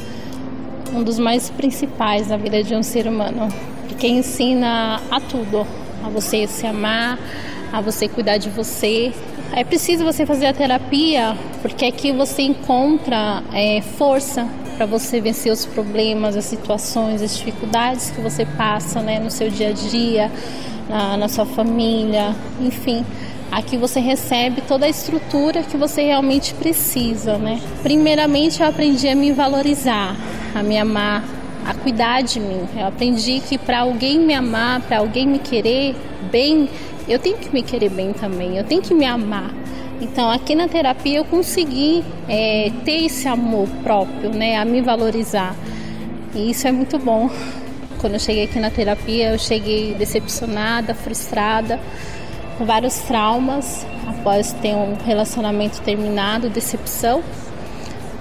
um 0.95 1.03
dos 1.03 1.19
mais 1.19 1.51
principais 1.51 2.29
na 2.29 2.39
vida 2.39 2.63
de 2.63 2.75
um 2.75 2.83
ser 2.83 3.07
humano, 3.07 3.49
porque 3.87 4.09
ensina 4.09 4.99
a 5.11 5.21
tudo, 5.21 5.67
a 6.03 6.09
você 6.09 6.47
se 6.47 6.67
amar, 6.67 7.19
a 7.71 7.83
você 7.83 8.09
cuidar 8.09 8.39
de 8.39 8.49
você. 8.49 9.13
É 9.53 9.63
preciso 9.63 10.05
você 10.05 10.25
fazer 10.25 10.47
a 10.47 10.55
terapia 10.55 11.37
porque 11.61 11.85
aqui 11.85 12.13
você 12.13 12.41
encontra 12.41 13.43
é, 13.53 13.83
força 13.83 14.49
para 14.79 14.87
você 14.87 15.21
vencer 15.21 15.53
os 15.53 15.67
problemas, 15.67 16.39
as 16.39 16.47
situações, 16.47 17.21
as 17.21 17.37
dificuldades 17.37 18.09
que 18.09 18.23
você 18.23 18.47
passa 18.47 19.03
né, 19.03 19.19
no 19.19 19.31
seu 19.31 19.51
dia 19.51 19.69
a 19.69 19.73
dia, 19.73 20.33
na, 20.89 21.19
na 21.19 21.29
sua 21.29 21.45
família, 21.45 22.35
enfim. 22.59 23.05
Aqui 23.51 23.77
você 23.77 23.99
recebe 23.99 24.61
toda 24.61 24.87
a 24.87 24.89
estrutura 24.89 25.63
que 25.63 25.77
você 25.77 26.05
realmente 26.05 26.55
precisa, 26.55 27.37
né? 27.37 27.61
Primeiramente, 27.83 28.63
eu 28.63 28.69
aprendi 28.69 29.09
a 29.09 29.15
me 29.15 29.33
valorizar, 29.33 30.17
a 30.55 30.63
me 30.63 30.79
amar, 30.79 31.25
a 31.67 31.75
cuidar 31.75 32.23
de 32.23 32.39
mim. 32.39 32.61
Eu 32.77 32.87
aprendi 32.87 33.41
que 33.41 33.59
para 33.59 33.81
alguém 33.81 34.21
me 34.21 34.35
amar, 34.35 34.81
para 34.83 34.99
alguém 34.99 35.27
me 35.27 35.41
querer 35.41 35.97
bem, 36.31 36.69
eu 37.09 37.19
tenho 37.19 37.39
que 37.39 37.53
me 37.53 37.63
querer 37.63 37.91
bem 37.91 38.13
também, 38.13 38.57
eu 38.57 38.63
tenho 38.63 38.83
que 38.83 38.95
me 38.95 39.05
amar. 39.05 39.51
Então, 40.01 40.31
aqui 40.31 40.55
na 40.55 40.69
terapia 40.69 41.19
eu 41.19 41.25
consegui 41.25 42.05
é, 42.29 42.71
ter 42.85 43.05
esse 43.05 43.27
amor 43.27 43.69
próprio, 43.83 44.31
né, 44.31 44.57
a 44.57 44.65
me 44.65 44.81
valorizar. 44.81 45.55
E 46.35 46.51
isso 46.51 46.69
é 46.69 46.73
muito 46.73 46.99
bom. 46.99 47.29
Quando 47.99 48.15
eu 48.15 48.21
cheguei 48.21 48.45
aqui 48.45 48.59
na 48.59 48.71
terapia, 48.71 49.33
eu 49.33 49.39
cheguei 49.39 49.95
decepcionada, 49.95 50.95
frustrada, 50.95 51.79
com 52.61 52.67
vários 52.67 52.99
traumas 52.99 53.87
após 54.07 54.53
ter 54.53 54.75
um 54.75 54.95
relacionamento 54.95 55.81
terminado, 55.81 56.51
decepção. 56.51 57.25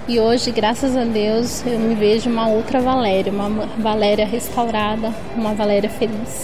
E 0.08 0.18
hoje, 0.18 0.50
graças 0.50 0.96
a 0.96 1.04
Deus, 1.04 1.62
eu 1.66 1.78
me 1.78 1.94
vejo 1.94 2.30
uma 2.30 2.48
outra 2.48 2.80
Valéria, 2.80 3.30
uma 3.30 3.66
Valéria 3.76 4.24
restaurada, 4.24 5.12
uma 5.36 5.52
Valéria 5.52 5.90
feliz. 5.90 6.40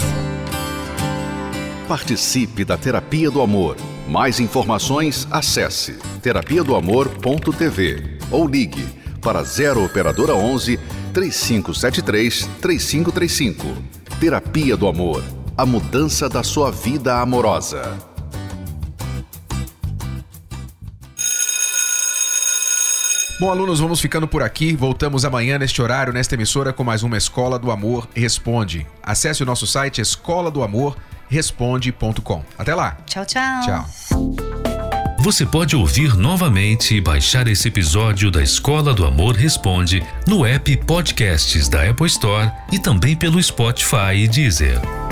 Participe 1.89 2.67
da 2.67 2.77
Terapia 2.77 3.31
do 3.31 3.41
Amor. 3.41 3.79
Mais 4.07 4.41
informações, 4.41 5.27
acesse 5.31 5.99
terapia 6.21 6.63
do 6.63 6.77
amor.tv 6.77 8.19
ou 8.31 8.47
ligue 8.47 8.85
para 9.23 9.43
0 9.43 9.83
operadora 9.83 10.35
11 10.35 10.79
3573 11.15 12.47
3535. 12.61 13.67
Terapia 14.21 14.77
do 14.77 14.87
Amor. 14.87 15.36
A 15.57 15.65
mudança 15.65 16.29
da 16.29 16.43
sua 16.43 16.71
vida 16.71 17.19
amorosa. 17.19 17.97
Bom, 23.41 23.51
alunos, 23.51 23.81
vamos 23.81 24.01
ficando 24.01 24.29
por 24.29 24.43
aqui. 24.43 24.75
Voltamos 24.75 25.25
amanhã 25.25 25.59
neste 25.59 25.81
horário, 25.81 26.13
nesta 26.13 26.35
emissora, 26.35 26.73
com 26.73 26.85
mais 26.85 27.03
uma 27.03 27.17
Escola 27.17 27.59
do 27.59 27.71
Amor 27.71 28.07
Responde. 28.15 28.87
Acesse 29.03 29.43
o 29.43 29.47
nosso 29.47 29.67
site 29.67 30.01
escola 30.01 30.51
do 30.51 30.63
amor 30.63 30.97
responde.com. 31.29 32.45
Até 32.59 32.75
lá. 32.75 32.99
Tchau, 33.07 33.25
tchau. 33.25 33.61
Tchau. 33.65 33.87
Você 35.21 35.45
pode 35.45 35.75
ouvir 35.75 36.15
novamente 36.15 36.95
e 36.95 37.01
baixar 37.01 37.49
esse 37.49 37.69
episódio 37.69 38.31
da 38.31 38.43
Escola 38.43 38.95
do 38.95 39.05
Amor 39.05 39.35
Responde 39.35 40.07
no 40.27 40.47
app 40.47 40.77
Podcasts 40.85 41.69
da 41.69 41.89
Apple 41.89 42.07
Store 42.07 42.53
e 42.71 42.79
também 42.79 43.17
pelo 43.17 43.43
Spotify 43.43 44.15
e 44.15 44.29
Deezer. 44.29 45.06